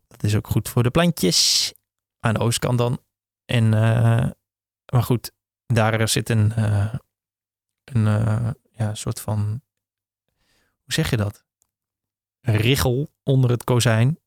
[0.06, 1.72] Dat is ook goed voor de plantjes.
[2.20, 3.02] Aan de oostkant dan.
[3.44, 4.30] En, uh,
[4.92, 5.32] maar goed,
[5.66, 6.52] daar zit een,
[7.84, 8.04] een
[8.70, 9.62] ja, soort van,
[10.82, 11.44] hoe zeg je dat?
[12.40, 14.18] Een onder het kozijn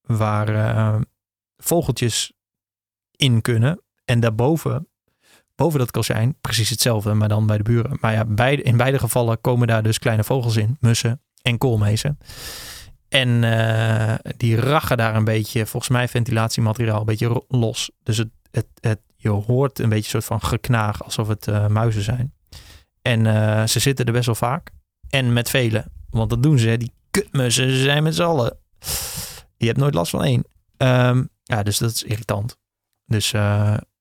[0.00, 1.06] waar
[1.56, 2.32] vogeltjes
[3.10, 3.82] in kunnen.
[4.04, 4.91] En daarboven
[5.54, 7.98] boven dat kozijn precies hetzelfde, maar dan bij de buren.
[8.00, 12.18] Maar ja, beide, in beide gevallen komen daar dus kleine vogels in, mussen en koolmezen.
[13.08, 17.90] En eh, die rachen daar een beetje, volgens mij ventilatiemateriaal, een beetje los.
[18.02, 22.02] Dus het, het, je hoort een beetje een soort van geknaag, alsof het uh, muizen
[22.02, 22.34] zijn.
[23.02, 24.70] En uh, ze zitten er best wel vaak.
[25.08, 25.84] En met velen.
[26.10, 28.58] Want dat doen ze, die kutmussen, ze zijn met z'n allen.
[29.56, 30.44] Je hebt nooit last van één.
[30.76, 32.56] Um, ja, dus dat is irritant.
[33.06, 33.32] Dus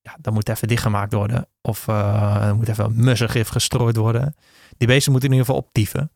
[0.01, 1.47] ja, dan moet even dichtgemaakt worden.
[1.61, 4.35] Of uh, er moet even mussengif gestrooid worden.
[4.77, 6.11] Die beesten moeten in ieder geval optieven.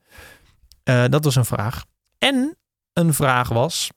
[0.84, 1.86] Uh, dat was een vraag.
[2.18, 2.58] En
[2.94, 3.90] een vraag was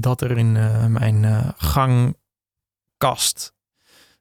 [0.00, 0.52] dat er in
[0.92, 3.52] mijn gangkast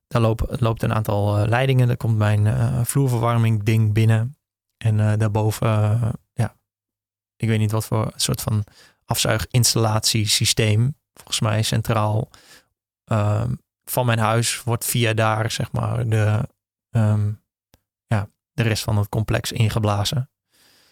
[0.08, 1.88] daar lopen, loopt een aantal leidingen.
[1.88, 4.38] Daar komt mijn vloerverwarming ding binnen.
[4.78, 5.70] En daarboven,
[6.34, 6.56] ja,
[7.36, 8.64] ik weet niet wat voor soort van
[9.06, 10.96] afzuiginstallatiesysteem.
[11.14, 12.30] Volgens mij centraal
[13.12, 16.50] um, van mijn huis wordt via daar, zeg maar, de,
[16.90, 17.42] um,
[18.08, 20.30] ja, de rest van het complex ingeblazen.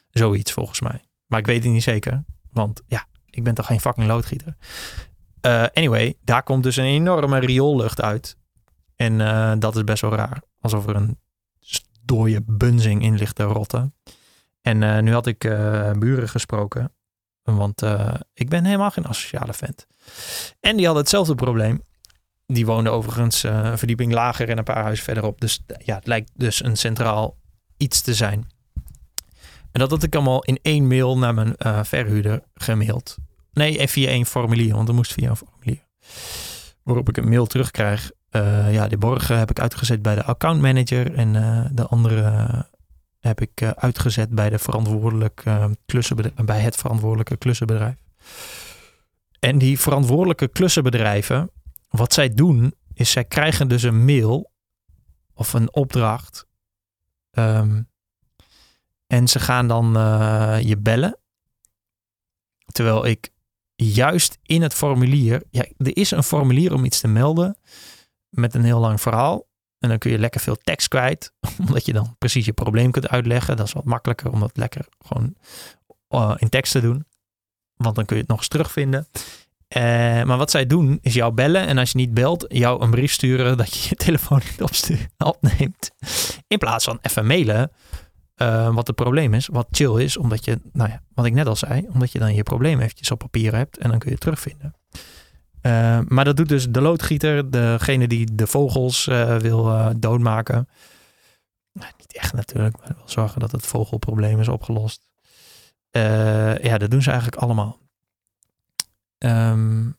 [0.09, 1.01] Zoiets volgens mij.
[1.25, 2.23] Maar ik weet het niet zeker.
[2.51, 4.55] Want ja, ik ben toch geen fucking loodgieter.
[5.41, 8.37] Uh, anyway, daar komt dus een enorme rioollucht uit.
[8.95, 10.41] En uh, dat is best wel raar.
[10.59, 11.19] Alsof er een
[12.01, 13.95] dode bunzing in ligt te rotten.
[14.61, 15.39] En uh, nu had ik
[15.99, 16.91] buren gesproken.
[17.41, 17.81] Want
[18.33, 19.87] ik ben helemaal geen asociale vent.
[20.59, 21.81] En die hadden hetzelfde probleem.
[22.53, 25.41] Die woonden overigens uh, een verdieping lager en een paar huizen verderop.
[25.41, 27.37] Dus ja, het lijkt dus een centraal
[27.77, 28.47] iets te zijn.
[29.71, 33.17] En dat had ik allemaal in één mail naar mijn uh, verhuurder gemaild.
[33.53, 35.85] Nee, via één formulier, want er moest via een formulier.
[36.83, 38.11] Waarop ik een mail terugkrijg.
[38.71, 41.13] ja, de borgen heb ik uitgezet bij de accountmanager.
[41.13, 41.33] En
[41.73, 42.65] de andere
[43.27, 47.95] heb ik uh, uitgezet bij, de verantwoordelijke, uh, klussenbedrijf, bij het verantwoordelijke klussenbedrijf.
[49.39, 51.51] En die verantwoordelijke klussenbedrijven,
[51.87, 54.51] wat zij doen, is zij krijgen dus een mail
[55.33, 56.45] of een opdracht.
[57.31, 57.89] Um,
[59.07, 61.19] en ze gaan dan uh, je bellen.
[62.71, 63.29] Terwijl ik
[63.75, 67.57] juist in het formulier, ja, er is een formulier om iets te melden
[68.29, 69.47] met een heel lang verhaal.
[69.79, 71.33] En dan kun je lekker veel tekst kwijt,
[71.67, 73.57] omdat je dan precies je probleem kunt uitleggen.
[73.57, 75.35] Dat is wat makkelijker om dat lekker gewoon
[76.09, 77.05] uh, in tekst te doen.
[77.75, 79.07] Want dan kun je het nog eens terugvinden.
[79.75, 79.81] Uh,
[80.23, 83.11] maar wat zij doen is jou bellen en als je niet belt, jou een brief
[83.11, 85.91] sturen dat je je telefoon niet opneemt.
[86.47, 87.71] In plaats van even mailen
[88.37, 89.47] uh, wat het probleem is.
[89.47, 92.35] Wat chill is, omdat je, nou ja, wat ik net al zei, omdat je dan
[92.35, 94.75] je probleem eventjes op papier hebt en dan kun je het terugvinden.
[95.61, 99.05] Uh, maar dat doet dus de loodgieter, degene die de vogels
[99.39, 100.69] wil doodmaken.
[101.73, 105.07] Nou, niet echt natuurlijk, maar wil zorgen dat het vogelprobleem is opgelost.
[106.61, 107.86] ja, dat doen ze eigenlijk allemaal.
[109.17, 109.97] Um,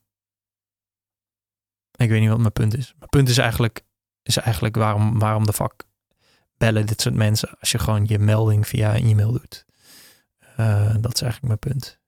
[1.97, 2.95] ik weet niet wat mijn punt is.
[2.99, 3.85] Mijn punt is eigenlijk,
[4.23, 5.87] is eigenlijk waarom, waarom de vak
[6.57, 9.65] bellen dit soort mensen als je gewoon je melding via e-mail doet.
[11.01, 12.01] dat is eigenlijk mijn punt.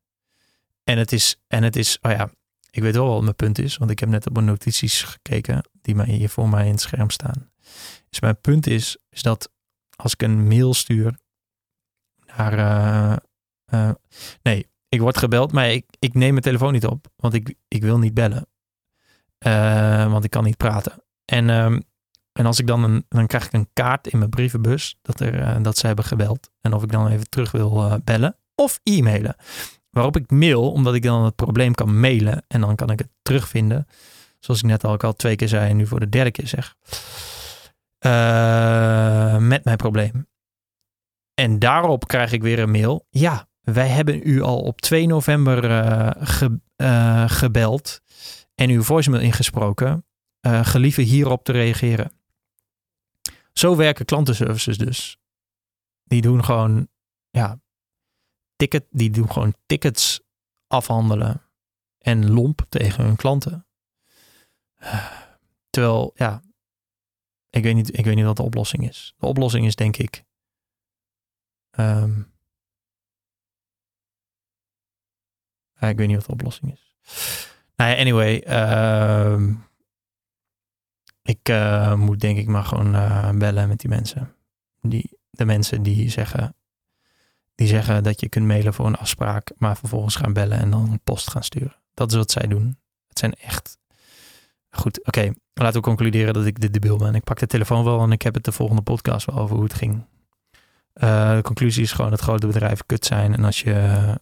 [0.85, 2.31] En het is, en het is, oh ja,
[2.71, 5.69] ik weet wel wat mijn punt is, want ik heb net op mijn notities gekeken
[5.83, 7.51] die mij hier voor mij in het scherm staan.
[8.11, 9.53] Dus mijn punt is, is dat
[9.97, 11.19] als ik een mail stuur
[12.37, 12.59] naar.
[12.59, 13.17] Uh,
[13.75, 13.91] uh,
[14.43, 17.83] nee, ik word gebeld, maar ik, ik neem mijn telefoon niet op, want ik, ik
[17.83, 18.47] wil niet bellen.
[19.47, 20.93] Uh, want ik kan niet praten.
[21.25, 21.83] En, um,
[22.33, 25.63] en als ik dan een, dan krijg ik een kaart in mijn brievenbus dat, er,
[25.63, 26.51] dat ze hebben gebeld.
[26.61, 29.37] En of ik dan even terug wil bellen of e-mailen.
[29.91, 33.09] Waarop ik mail, omdat ik dan het probleem kan mailen en dan kan ik het
[33.23, 33.87] terugvinden.
[34.39, 36.77] Zoals ik net al, al twee keer zei en nu voor de derde keer zeg.
[39.49, 40.29] Met mijn probleem.
[41.35, 43.07] En daarop krijg ik weer een mail.
[43.11, 48.01] Ja, wij hebben u al op 2 november uh, ge, uh, gebeld
[48.55, 50.05] en uw voicemail ingesproken.
[50.43, 52.13] gelieve hierop te reageren.
[53.53, 55.19] Zo werken klantenservices dus.
[56.05, 56.89] Die doen gewoon
[57.31, 57.61] ja,
[58.57, 60.21] ticket, die doen gewoon tickets
[60.67, 61.43] afhandelen
[61.99, 63.67] en lomp tegen hun klanten.
[65.71, 66.43] Terwijl, ja,
[67.51, 69.15] ik weet niet, ik weet niet wat de oplossing is.
[69.17, 70.25] De oplossing is denk ik.
[71.79, 72.30] Um,
[75.89, 76.95] ik weet niet wat de oplossing is.
[77.77, 78.45] Nou anyway.
[78.49, 79.57] Uh,
[81.23, 84.35] ik uh, moet denk ik maar gewoon uh, bellen met die mensen.
[84.81, 86.55] Die, de mensen die zeggen:
[87.55, 90.91] die zeggen dat je kunt mailen voor een afspraak, maar vervolgens gaan bellen en dan
[90.91, 91.77] een post gaan sturen.
[91.95, 92.79] Dat is wat zij doen.
[93.09, 93.79] Het zijn echt.
[94.71, 95.33] Goed, oké.
[95.55, 97.15] Laten we concluderen dat ik de debiel ben.
[97.15, 99.65] Ik pak de telefoon wel en ik heb het de volgende podcast wel over hoe
[99.65, 100.05] het ging.
[100.95, 103.35] Uh, de conclusie is gewoon dat grote bedrijven kut zijn.
[103.35, 104.21] En als je.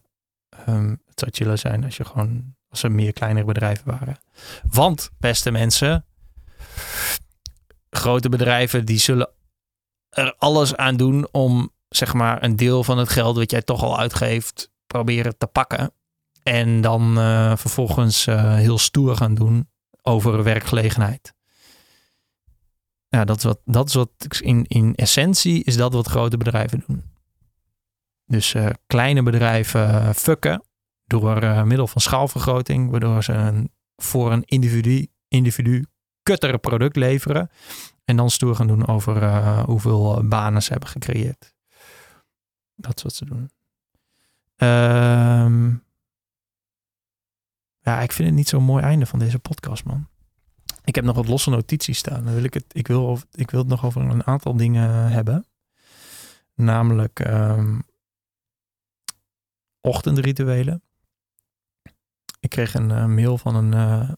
[0.67, 2.57] Um, het zou chiller zijn als je gewoon.
[2.69, 4.17] Als er meer kleinere bedrijven waren.
[4.69, 6.05] Want, beste mensen.
[7.89, 9.29] grote bedrijven die zullen
[10.09, 13.83] er alles aan doen om zeg maar een deel van het geld wat jij toch
[13.83, 15.91] al uitgeeft proberen te pakken.
[16.43, 19.69] En dan uh, vervolgens uh, heel stoer gaan doen
[20.01, 21.33] over werkgelegenheid.
[23.07, 26.83] Ja, dat is wat, dat is wat in, in essentie is dat wat grote bedrijven
[26.87, 27.03] doen.
[28.29, 30.63] Dus uh, kleine bedrijven fucken
[31.05, 35.85] door middel van schaalvergroting, waardoor ze een, voor een individu, individu
[36.23, 37.49] kuttere product leveren.
[38.05, 41.53] En dan stoer gaan doen over hoeveel banen ze hebben gecreëerd.
[42.75, 43.49] Dat is wat ze doen.
[44.55, 45.71] Ehm
[47.89, 50.07] ja, ik vind het niet zo'n mooi einde van deze podcast, man.
[50.83, 52.23] Ik heb nog wat losse notities staan.
[52.23, 55.45] Dan wil ik, het, ik, wil, ik wil het nog over een aantal dingen hebben.
[56.55, 57.83] Namelijk um,
[59.81, 60.83] ochtendrituelen.
[62.39, 64.09] Ik kreeg een uh, mail van een, uh,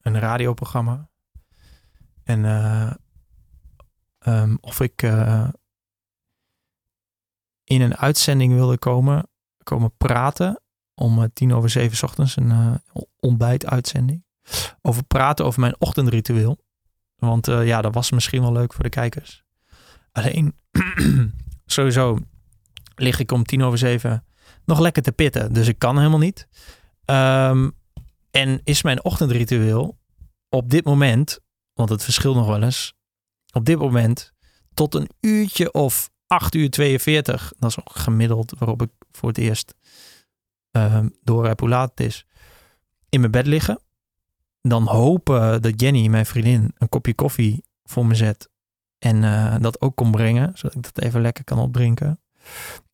[0.00, 1.08] een radioprogramma.
[2.22, 2.92] En uh,
[4.26, 5.02] um, of ik
[7.64, 9.28] in een uitzending wilde komen,
[9.62, 10.60] komen praten
[10.94, 12.82] om tien over zeven ochtends een
[13.16, 14.24] ontbijtuitzending.
[14.82, 16.58] Over praten over mijn ochtendritueel.
[17.16, 19.44] Want ja, dat was misschien wel leuk voor de kijkers.
[20.12, 20.54] Alleen,
[21.66, 22.18] sowieso
[23.00, 24.24] lig ik om tien over zeven
[24.64, 25.52] nog lekker te pitten.
[25.52, 26.48] Dus ik kan helemaal niet.
[27.04, 27.72] Um,
[28.30, 29.98] en is mijn ochtendritueel
[30.48, 31.40] op dit moment,
[31.74, 32.94] want het verschilt nog wel eens,
[33.52, 34.32] op dit moment
[34.74, 37.52] tot een uurtje of 8 uur 42.
[37.58, 39.74] Dat is ook gemiddeld waarop ik voor het eerst
[40.72, 42.26] uh, door heb hoe laat het is,
[43.08, 43.80] in mijn bed liggen.
[44.62, 48.48] Dan hopen dat Jenny, mijn vriendin, een kopje koffie voor me zet.
[48.98, 52.20] En uh, dat ook kon brengen, zodat ik dat even lekker kan opdrinken.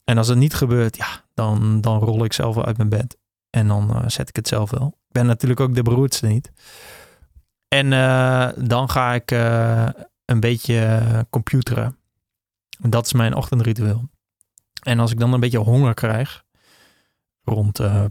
[0.07, 3.19] En als het niet gebeurt, ja, dan, dan rol ik zelf uit mijn bed.
[3.51, 4.87] En dan uh, zet ik het zelf wel.
[4.87, 6.53] Ik ben natuurlijk ook de beroerdste niet.
[7.69, 9.31] En uh, dan ga ik
[10.25, 11.99] een beetje computeren.
[12.79, 14.09] Dat is mijn ochtendritueel.
[14.83, 16.45] En als ik dan een beetje honger krijg,
[17.43, 18.05] rond eh,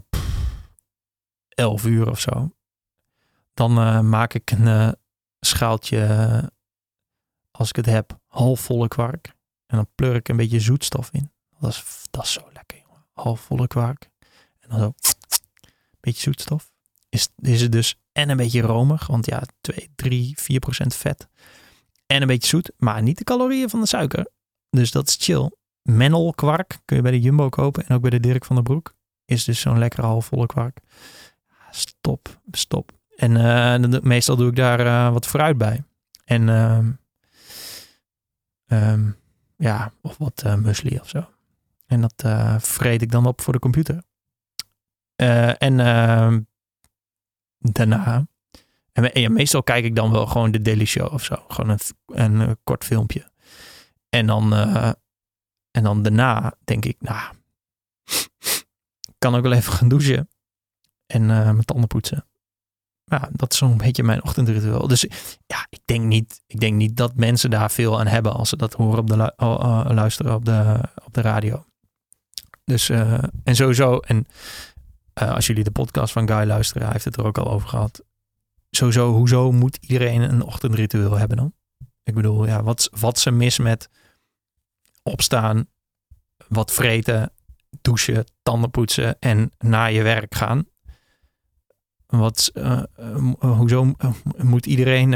[1.48, 2.50] 11 uur of zo.
[3.54, 3.72] Dan
[4.08, 4.96] maak ik een
[5.40, 6.52] schaaltje,
[7.50, 9.34] als ik het heb, halfvolle kwark.
[9.66, 11.30] En dan pleur ik een beetje zoetstof in.
[11.60, 13.04] Dat is, dat zo lekker, jongen.
[13.12, 14.10] Halfvolle kwark.
[14.60, 14.92] En dan zo,
[16.00, 16.70] beetje zoetstof.
[17.08, 21.28] Is, is het dus en een beetje romig, want ja, 2, 3, 4 procent vet.
[22.06, 24.30] En een beetje zoet, maar niet de calorieën van de suiker.
[24.70, 25.50] Dus dat is chill.
[25.82, 28.64] Mennel kwark kun je bij de Jumbo kopen en ook bij de Dirk van der
[28.64, 28.94] Broek
[29.24, 30.78] is dus zo'n lekkere halfvolle kwark.
[31.70, 32.92] Stop, stop.
[33.16, 35.84] En uh, meestal doe ik daar uh, wat fruit bij.
[36.24, 36.78] En uh,
[38.92, 39.16] um,
[39.56, 41.28] ja, of wat uh, muesli of zo.
[41.86, 42.24] En dat
[42.62, 44.02] vreet ik dan op voor de computer.
[45.58, 46.40] en ehm,
[47.58, 48.26] daarna,
[48.92, 51.44] en, meestal kijk ik dan wel gewoon de Daily Show of zo.
[51.48, 53.30] Gewoon een, een kort filmpje.
[54.08, 54.54] En dan,
[55.70, 57.34] en dan daarna denk ik, nou,
[59.18, 60.28] kan ook wel even gaan douchen.
[61.06, 62.26] En uh, mijn tanden poetsen.
[63.04, 64.88] Ja, dat is zo'n beetje mijn ochtendritueel.
[64.88, 65.06] Dus
[65.46, 68.56] ja, ik denk, niet, ik denk niet dat mensen daar veel aan hebben als ze
[68.56, 71.64] dat horen op de uh, luisteren op de, op de radio.
[72.70, 74.26] Dus uh, en sowieso, en
[75.14, 78.04] als jullie de podcast van Guy luisteren, hij heeft het er ook al over gehad.
[78.70, 81.52] Sowieso, hoezo moet iedereen een ochtendritueel hebben dan?
[82.02, 83.88] Ik bedoel, ja, wat, wat ze mis met
[85.02, 85.66] opstaan,
[86.48, 87.32] wat vreten,
[87.80, 90.66] douchen, tanden poetsen en naar je werk gaan.
[92.06, 92.82] Wat, uh,
[93.38, 93.94] hoezo
[94.36, 95.08] moet iedereen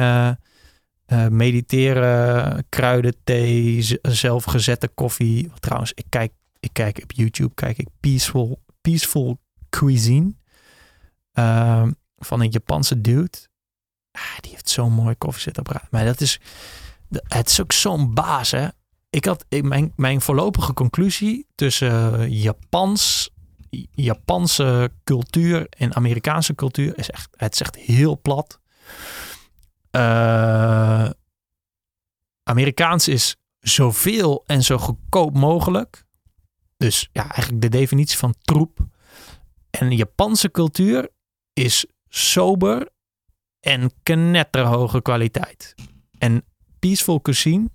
[1.28, 5.51] mediteren, kruiden, thee, zelfgezette koffie?
[5.59, 9.38] Trouwens, ik kijk, ik kijk op YouTube, kijk ik Peaceful, Peaceful
[9.68, 10.34] Cuisine
[11.32, 13.48] ehm, van een Japanse dude.
[14.12, 15.90] Ah, die heeft zo'n mooi koffiezetapparaat.
[15.90, 16.40] Maar dat is,
[17.28, 18.68] het is ook zo'n baas, hè
[19.11, 23.30] ik had ik, mijn, mijn voorlopige conclusie tussen Japans,
[23.90, 28.61] Japanse cultuur en Amerikaanse cultuur is echt, het is echt heel plat.
[29.90, 31.11] Uh,
[32.42, 36.04] Amerikaans is zoveel en zo goedkoop mogelijk.
[36.80, 38.78] Dus ja, eigenlijk de definitie van troep.
[39.70, 41.08] En Japanse cultuur
[41.52, 42.88] is sober
[43.60, 45.74] en knetterhoge kwaliteit.
[46.18, 46.44] En
[46.78, 47.70] Peaceful Cuisine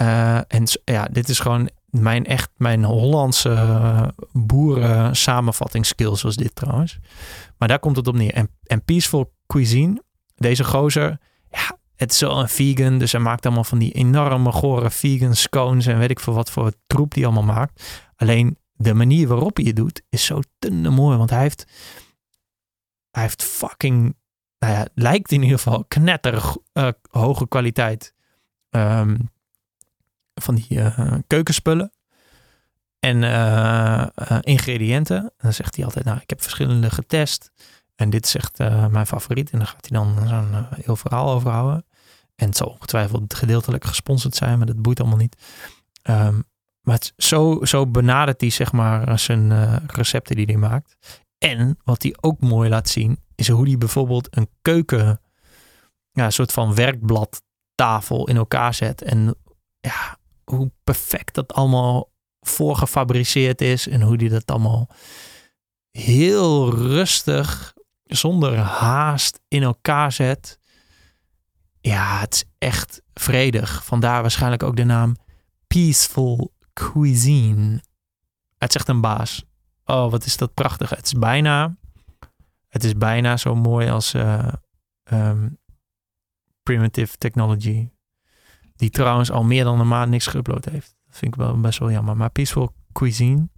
[0.00, 6.54] uh, en ja, dit is gewoon mijn echt mijn Hollandse uh, boeren samenvattingsskills was dit
[6.54, 6.98] trouwens.
[7.58, 8.32] Maar daar komt het op neer.
[8.32, 10.02] En, en Peaceful Cuisine,
[10.36, 11.18] deze gozer,
[11.50, 15.34] ja, het is wel een vegan, dus hij maakt allemaal van die enorme gore vegan
[15.34, 18.04] scones en weet ik veel wat voor troep die allemaal maakt.
[18.16, 21.64] Alleen de manier waarop hij het doet is zo te mooi, want hij heeft,
[23.10, 24.14] hij heeft fucking
[24.58, 28.14] nou ja, lijkt in ieder geval knetter uh, hoge kwaliteit
[28.70, 29.16] ehm,
[30.34, 31.92] van die uh, keukenspullen
[32.98, 34.06] en uh,
[34.40, 35.16] ingrediënten.
[35.16, 37.50] En dan zegt hij altijd, nou, ik heb verschillende getest.
[37.94, 38.58] En dit is echt
[38.90, 39.50] mijn favoriet.
[39.50, 41.84] En dan gaat hij dan zo'n heel verhaal over houden.
[42.42, 45.36] En het zal ongetwijfeld gedeeltelijk gesponsord zijn, maar dat boeit allemaal niet.
[46.02, 46.44] Um,
[46.80, 50.96] maar zo, zo benadert hij zeg maar zijn recepten die hij maakt.
[51.38, 55.20] En wat hij ook mooi laat zien, is hoe hij bijvoorbeeld een keuken,
[56.10, 59.02] ja, een soort van werkbladtafel in elkaar zet.
[59.02, 59.34] En
[59.80, 64.88] ja, hoe perfect dat allemaal voorgefabriceerd is en hoe hij dat allemaal
[65.90, 67.74] heel rustig,
[68.04, 70.58] zonder haast in elkaar zet.
[71.82, 73.84] Ja, het is echt vredig.
[73.84, 75.16] Vandaar waarschijnlijk ook de naam
[75.66, 77.82] Peaceful Cuisine.
[78.58, 79.44] Het zegt een baas.
[79.84, 80.90] Oh, wat is dat prachtig.
[80.90, 81.76] Het is bijna,
[82.68, 85.58] het is bijna zo mooi als um,
[86.62, 87.90] Primitive Technology.
[88.76, 90.96] Die trouwens al meer dan een maand niks geüpload heeft.
[91.06, 92.16] Dat vind ik wel best wel jammer.
[92.16, 93.48] Maar Peaceful Cuisine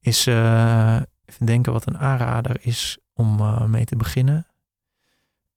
[0.00, 4.46] is, uh, even denken wat een aanrader is om uh, mee te beginnen.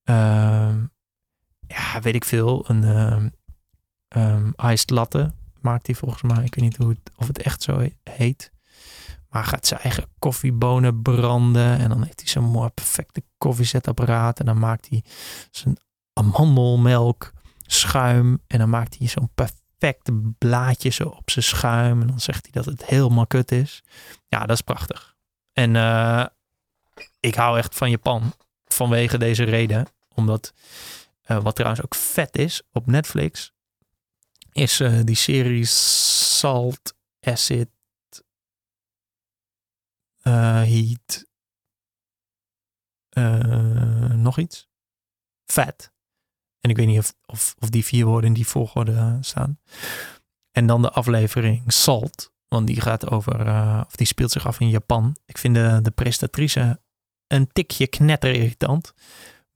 [0.03, 0.75] Uh,
[1.77, 2.69] ja, weet ik veel.
[2.69, 2.83] Een
[4.15, 6.43] um, iced latte maakt hij volgens mij.
[6.43, 8.51] Ik weet niet hoe het, of het echt zo heet.
[9.29, 11.77] Maar gaat zijn eigen koffiebonen branden.
[11.77, 14.39] En dan heeft hij zo'n mooi perfecte koffiezetapparaat.
[14.39, 15.03] En dan maakt hij
[15.51, 15.77] zijn
[16.13, 18.39] amandelmelk schuim.
[18.47, 22.01] En dan maakt hij zo'n perfecte blaadje zo op zijn schuim.
[22.01, 23.83] En dan zegt hij dat het helemaal kut is.
[24.27, 25.15] Ja, dat is prachtig.
[25.53, 26.25] En uh,
[27.19, 28.33] ik hou echt van Japan.
[28.65, 29.87] Vanwege deze reden.
[30.13, 30.53] Omdat,
[31.31, 33.53] uh, wat trouwens ook vet is op Netflix.
[34.51, 37.69] Is uh, die serie Salt Acid
[40.23, 41.29] uh, heat.
[44.15, 44.69] Nog iets.
[45.45, 45.91] Fat.
[46.59, 49.59] En ik weet niet of, of, of die vier woorden in die volgorde staan.
[50.51, 52.31] En dan de aflevering Salt.
[52.47, 53.39] Want die gaat over,
[53.85, 55.15] of die speelt zich af in Japan.
[55.25, 55.91] Ik vind de, de
[57.27, 58.93] een tikje knetter irritant.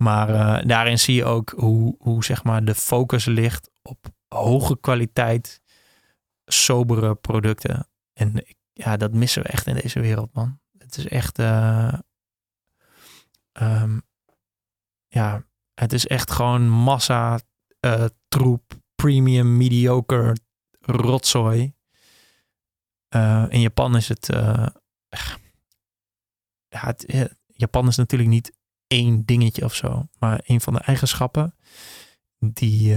[0.06, 4.80] Maar uh, daarin zie je ook hoe, hoe zeg maar de focus ligt op hoge
[4.80, 5.62] kwaliteit,
[6.45, 7.88] sobere producten.
[8.14, 10.60] En ja, dat missen we echt in deze wereld, man.
[10.78, 11.93] Het is echt, uh,
[13.62, 14.01] um,
[15.08, 17.39] ja, het is echt gewoon massa
[17.86, 20.36] uh, troep, premium, mediocre
[20.80, 21.74] rotzooi.
[23.49, 24.28] In Japan is het,
[26.68, 27.06] het,
[27.45, 28.53] Japan is natuurlijk niet
[28.88, 31.56] één dingetje of zo, maar een van de eigenschappen
[32.40, 32.96] die,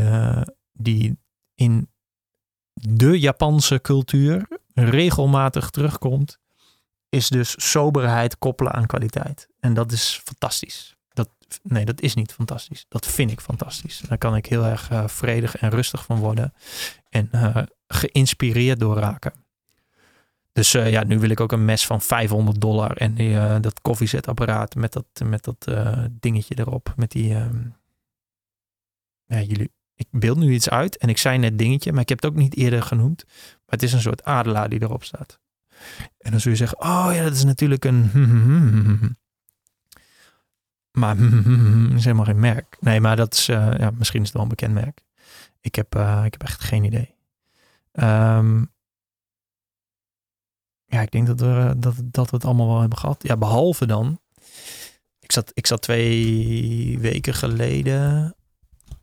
[0.73, 1.19] die
[1.55, 1.89] in
[2.73, 6.39] de Japanse cultuur regelmatig terugkomt,
[7.09, 9.49] is dus soberheid koppelen aan kwaliteit.
[9.61, 10.97] En dat is fantastisch.
[11.09, 11.31] Dat,
[11.63, 12.87] nee, dat is niet fantastisch.
[12.89, 13.99] Dat vind ik fantastisch.
[14.09, 16.53] Daar kan ik heel erg uh, vredig en rustig van worden.
[17.09, 19.33] En uh, geïnspireerd door raken.
[20.59, 22.97] Dus uh, ja, nu wil ik ook een mes van 500 dollar.
[22.97, 25.69] En die, dat koffiezetapparaat met dat, met dat
[26.11, 26.93] dingetje erop.
[26.97, 27.35] Met die...
[27.35, 27.67] Ehm,
[29.27, 32.23] ja, jullie, ik beeld nu iets uit en ik zei net dingetje, maar ik heb
[32.23, 33.25] het ook niet eerder genoemd.
[33.27, 35.39] Maar het is een soort adelaar die erop staat.
[36.19, 39.17] En dan zul je zeggen, oh ja, dat is natuurlijk een...
[40.91, 41.17] Maar
[41.95, 42.77] is helemaal geen merk.
[42.81, 45.05] Nee, maar dat is, ja, misschien is het wel een bekend merk.
[45.61, 45.95] Ik heb,
[46.25, 47.15] ik heb echt geen idee.
[47.93, 48.71] Um,
[50.89, 53.23] ja, ik denk dat we, dat, dat we het allemaal wel hebben gehad.
[53.23, 54.21] Ja, behalve dan.
[55.21, 58.35] Ik zat, ik zat twee weken geleden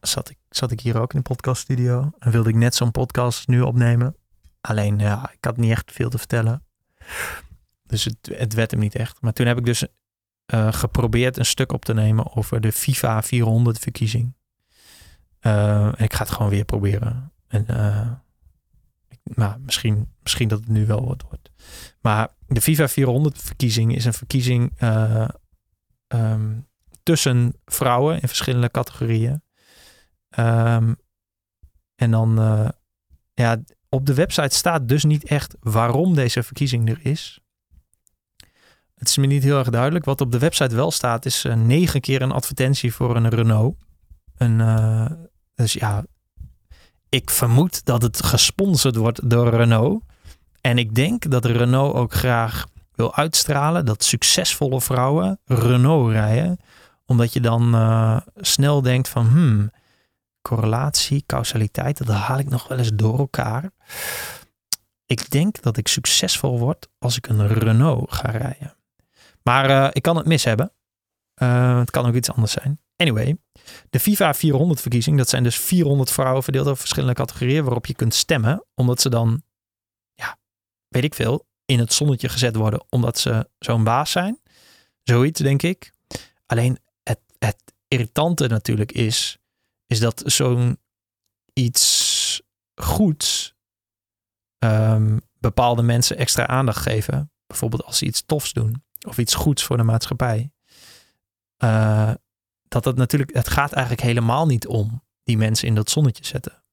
[0.08, 2.12] zat ik, zat ik hier ook in de podcaststudio.
[2.20, 4.16] En wilde ik net zo'n podcast nu opnemen.
[4.62, 6.64] Alleen ja, ik had niet echt veel te vertellen.
[7.84, 9.22] Dus het, het werd hem niet echt.
[9.22, 9.88] Maar toen heb ik dus
[10.54, 14.36] uh, geprobeerd een stuk op te nemen over de FIFA 400 verkiezing.
[15.42, 17.32] Uh, ik ga het gewoon weer proberen.
[17.48, 18.12] En uh,
[19.34, 21.52] nou, misschien, misschien dat het nu wel wordt.
[22.02, 24.72] Maar de FIFA 400 verkiezing is een verkiezing
[26.08, 26.68] um,
[27.04, 29.44] tussen vrouwen in verschillende categorieën.
[30.40, 30.96] Um,
[31.96, 32.36] en dan,
[33.34, 37.40] ja, op de website staat dus niet echt waarom deze verkiezing er is.
[38.96, 40.06] Het is me niet heel erg duidelijk.
[40.06, 43.78] Wat op de website wel staat, is uh, negen keer een advertentie voor een Renault.
[44.36, 44.58] Een,
[45.56, 46.06] dus ja,
[47.16, 50.04] ik vermoed dat het gesponsord wordt door Renault.
[50.62, 56.58] En ik denk dat Renault ook graag wil uitstralen dat succesvolle vrouwen Renault rijden.
[57.06, 59.72] Omdat je dan uh, snel denkt van, hmm,
[60.42, 63.72] correlatie, causaliteit, dat haal ik nog wel eens door elkaar.
[65.06, 68.76] Ik denk dat ik succesvol word als ik een Renault ga rijden.
[69.44, 70.72] Maar uh, ik kan het mis hebben.
[71.42, 72.80] Uh, het kan ook iets anders zijn.
[72.96, 73.38] Anyway,
[73.90, 77.96] de FIFA 400 verkiezing, dat zijn dus 400 vrouwen verdeeld over verschillende categorieën waarop je
[77.96, 79.42] kunt stemmen, omdat ze dan,
[80.14, 80.38] ja,
[80.88, 84.40] weet ik veel, in het zonnetje gezet worden omdat ze zo'n baas zijn.
[85.04, 85.94] Zoiets, denk ik.
[86.46, 89.38] Alleen het, het irritante natuurlijk is,
[89.88, 90.80] is dat zo'n
[91.54, 92.42] iets
[92.76, 93.56] goeds
[94.58, 97.32] ehm, bepaalde mensen extra aandacht geven.
[97.48, 100.52] Bijvoorbeeld als ze iets tofs doen of iets goeds voor de maatschappij.
[101.64, 102.14] Uh,
[102.68, 106.64] dat het natuurlijk, het gaat eigenlijk helemaal niet om die mensen in dat zonnetje zetten.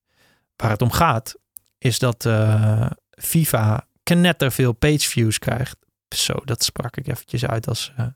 [0.57, 1.35] Waar het om gaat,
[1.79, 5.77] is dat uh, FIFA knetterveel page views krijgt.
[6.09, 8.07] Zo, dat sprak ik eventjes uit als uh,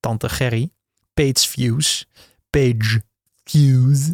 [0.00, 0.72] tante Gerry.
[1.14, 2.06] Page views.
[2.50, 3.02] Page
[3.44, 4.12] views.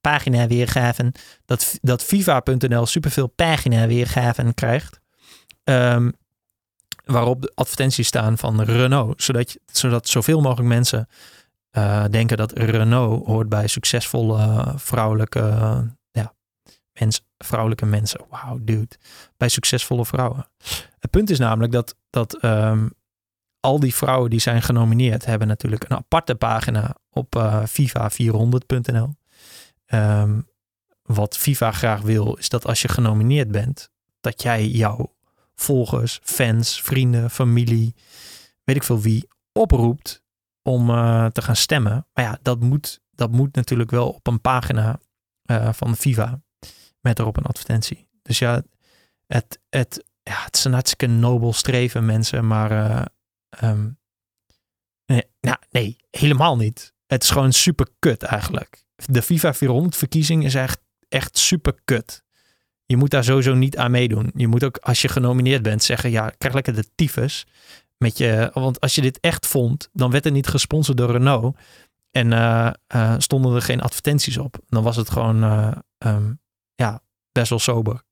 [0.00, 1.12] Pagina weergaven.
[1.44, 5.00] Dat, dat FIFA.nl superveel pagina weergaven krijgt.
[5.64, 6.12] Um,
[7.04, 9.22] waarop de advertenties staan van Renault.
[9.22, 11.08] Zodat, zodat zoveel mogelijk mensen
[11.76, 15.40] uh, denken dat Renault hoort bij succesvolle vrouwelijke,
[16.10, 16.34] ja,
[16.92, 18.20] mens, vrouwelijke mensen.
[18.30, 18.96] Wauw, dude.
[19.36, 20.48] Bij succesvolle vrouwen.
[20.98, 22.92] Het punt is namelijk dat, dat um,
[23.60, 29.14] al die vrouwen die zijn genomineerd hebben natuurlijk een aparte pagina op uh, FIFA400.nl.
[29.86, 30.48] Um,
[31.02, 35.14] wat FIFA graag wil is dat als je genomineerd bent, dat jij jouw
[35.54, 37.94] volgers, fans, vrienden, familie,
[38.64, 40.23] weet ik veel wie, oproept
[40.68, 42.06] om uh, te gaan stemmen.
[42.12, 45.00] Maar ja, dat moet, dat moet natuurlijk wel op een pagina
[45.50, 46.40] uh, van de FIFA
[47.00, 48.08] met erop een advertentie.
[48.22, 48.62] Dus ja,
[49.26, 52.72] het, het, ja, het is een hartstikke nobel streven, mensen, maar
[53.62, 53.72] uh,
[55.06, 56.92] nee, nou, nee, helemaal niet.
[57.06, 58.84] Het is gewoon super kut eigenlijk.
[58.96, 62.24] De FIFA 400 verkiezing is echt, echt super kut.
[62.86, 64.30] Je moet daar sowieso niet aan meedoen.
[64.34, 67.46] Je moet ook, als je genomineerd bent, zeggen: ja, krijg lekker de tyfus.
[67.96, 71.56] Met je, want als je dit echt vond, dan werd het niet gesponsord door Renault.
[72.10, 74.58] En uh, uh, stonden er geen advertenties op.
[74.66, 76.40] Dan was het gewoon uh, um,
[76.74, 78.02] ja, best wel sober.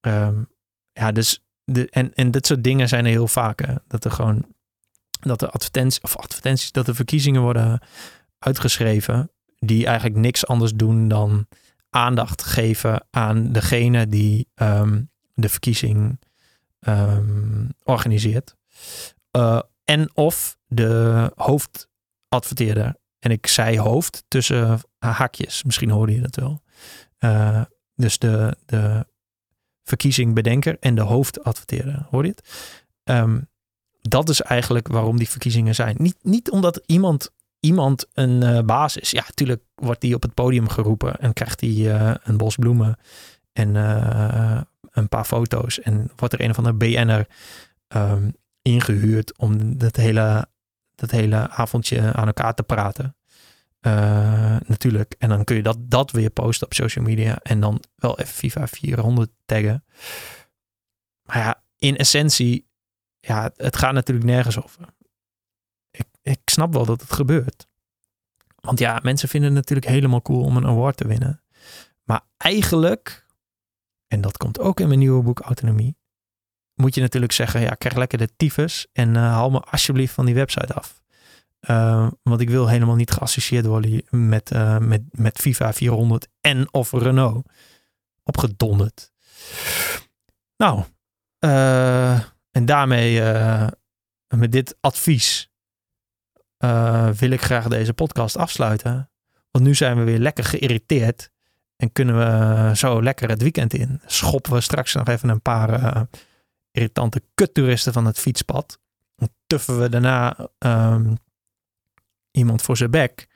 [0.00, 0.48] Um,
[0.92, 3.64] ja, dus de, en, en dit soort dingen zijn er heel vaak.
[3.86, 4.46] Dat er gewoon
[5.20, 7.80] dat de advertenties, of advertenties, dat de verkiezingen worden
[8.38, 9.30] uitgeschreven.
[9.58, 11.46] Die eigenlijk niks anders doen dan
[11.90, 16.20] aandacht geven aan degene die um, de verkiezing
[17.82, 18.56] organiseert.
[19.36, 23.00] Uh, en of de hoofdadverteerder.
[23.18, 25.62] En ik zei hoofd tussen haakjes.
[25.62, 26.62] Misschien hoorde je dat wel.
[27.20, 27.62] Uh,
[27.94, 29.06] dus de, de
[29.82, 32.06] verkiezingbedenker en de hoofdadverteerder.
[32.10, 32.48] Hoor je het?
[33.04, 33.50] Um,
[34.00, 35.96] dat is eigenlijk waarom die verkiezingen zijn.
[35.98, 37.30] Niet, niet omdat iemand,
[37.60, 39.10] iemand een uh, baas is.
[39.10, 42.98] Ja, natuurlijk wordt die op het podium geroepen en krijgt hij een bos bloemen
[43.52, 43.74] en
[44.92, 45.80] een paar foto's.
[45.80, 47.26] En wordt er een of andere BN'er
[47.88, 50.46] um, ingehuurd om dat hele,
[50.94, 53.16] dat hele avondje aan elkaar te praten.
[53.86, 55.14] Uh, natuurlijk.
[55.18, 57.38] En dan kun je dat, dat weer posten op social media.
[57.42, 59.84] En dan wel even FIFA 400 taggen.
[61.22, 62.68] Maar ja, in essentie,
[63.20, 64.88] ja, het gaat natuurlijk nergens over.
[65.90, 67.66] Ik, ik snap wel dat het gebeurt.
[68.60, 71.42] Want ja, mensen vinden het natuurlijk helemaal cool om een award te winnen.
[72.02, 73.26] Maar eigenlijk,
[74.06, 75.96] en dat komt ook in mijn nieuwe boek Autonomie,
[76.74, 80.26] moet je natuurlijk zeggen, ja, krijg lekker de tyfus en uh, haal me alsjeblieft van
[80.26, 81.02] die website af.
[81.70, 86.72] Uh, want ik wil helemaal niet geassocieerd worden met, uh, met, met FIFA 400 en
[86.72, 87.46] of Renault.
[88.24, 89.12] Opgedonderd.
[90.56, 90.84] Nou,
[91.44, 92.12] uh,
[92.50, 93.22] en daarmee,
[94.28, 95.50] met dit advies,
[97.16, 99.10] wil ik graag deze podcast afsluiten.
[99.50, 101.30] Want nu zijn we weer lekker geïrriteerd.
[101.76, 104.00] En kunnen we zo lekker het weekend in.
[104.06, 106.06] Schoppen we straks nog even een paar
[106.72, 108.78] irritante kuttoeristen van het fietspad.
[109.16, 111.16] Dan tuffen we daarna um,
[112.30, 113.28] iemand voor zijn bek.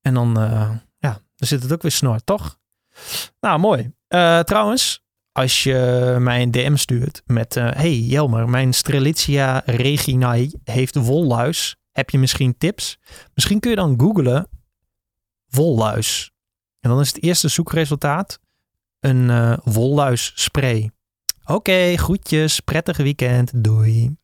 [0.00, 2.58] En dan, uh, ja, dan zit het ook weer snor, toch?
[3.40, 3.92] Nou, mooi.
[4.08, 7.56] Uh, trouwens, als je mij een DM stuurt met...
[7.56, 11.76] Uh, hey Jelmer, mijn Strelitzia reginae heeft wolluis.
[11.92, 12.98] Heb je misschien tips?
[13.34, 14.48] Misschien kun je dan googlen
[15.46, 16.30] wolluis.
[16.80, 18.40] En dan is het eerste zoekresultaat
[19.00, 20.90] een wolluis spray.
[21.48, 24.16] Oké, okay, groetjes, prettig weekend, doei.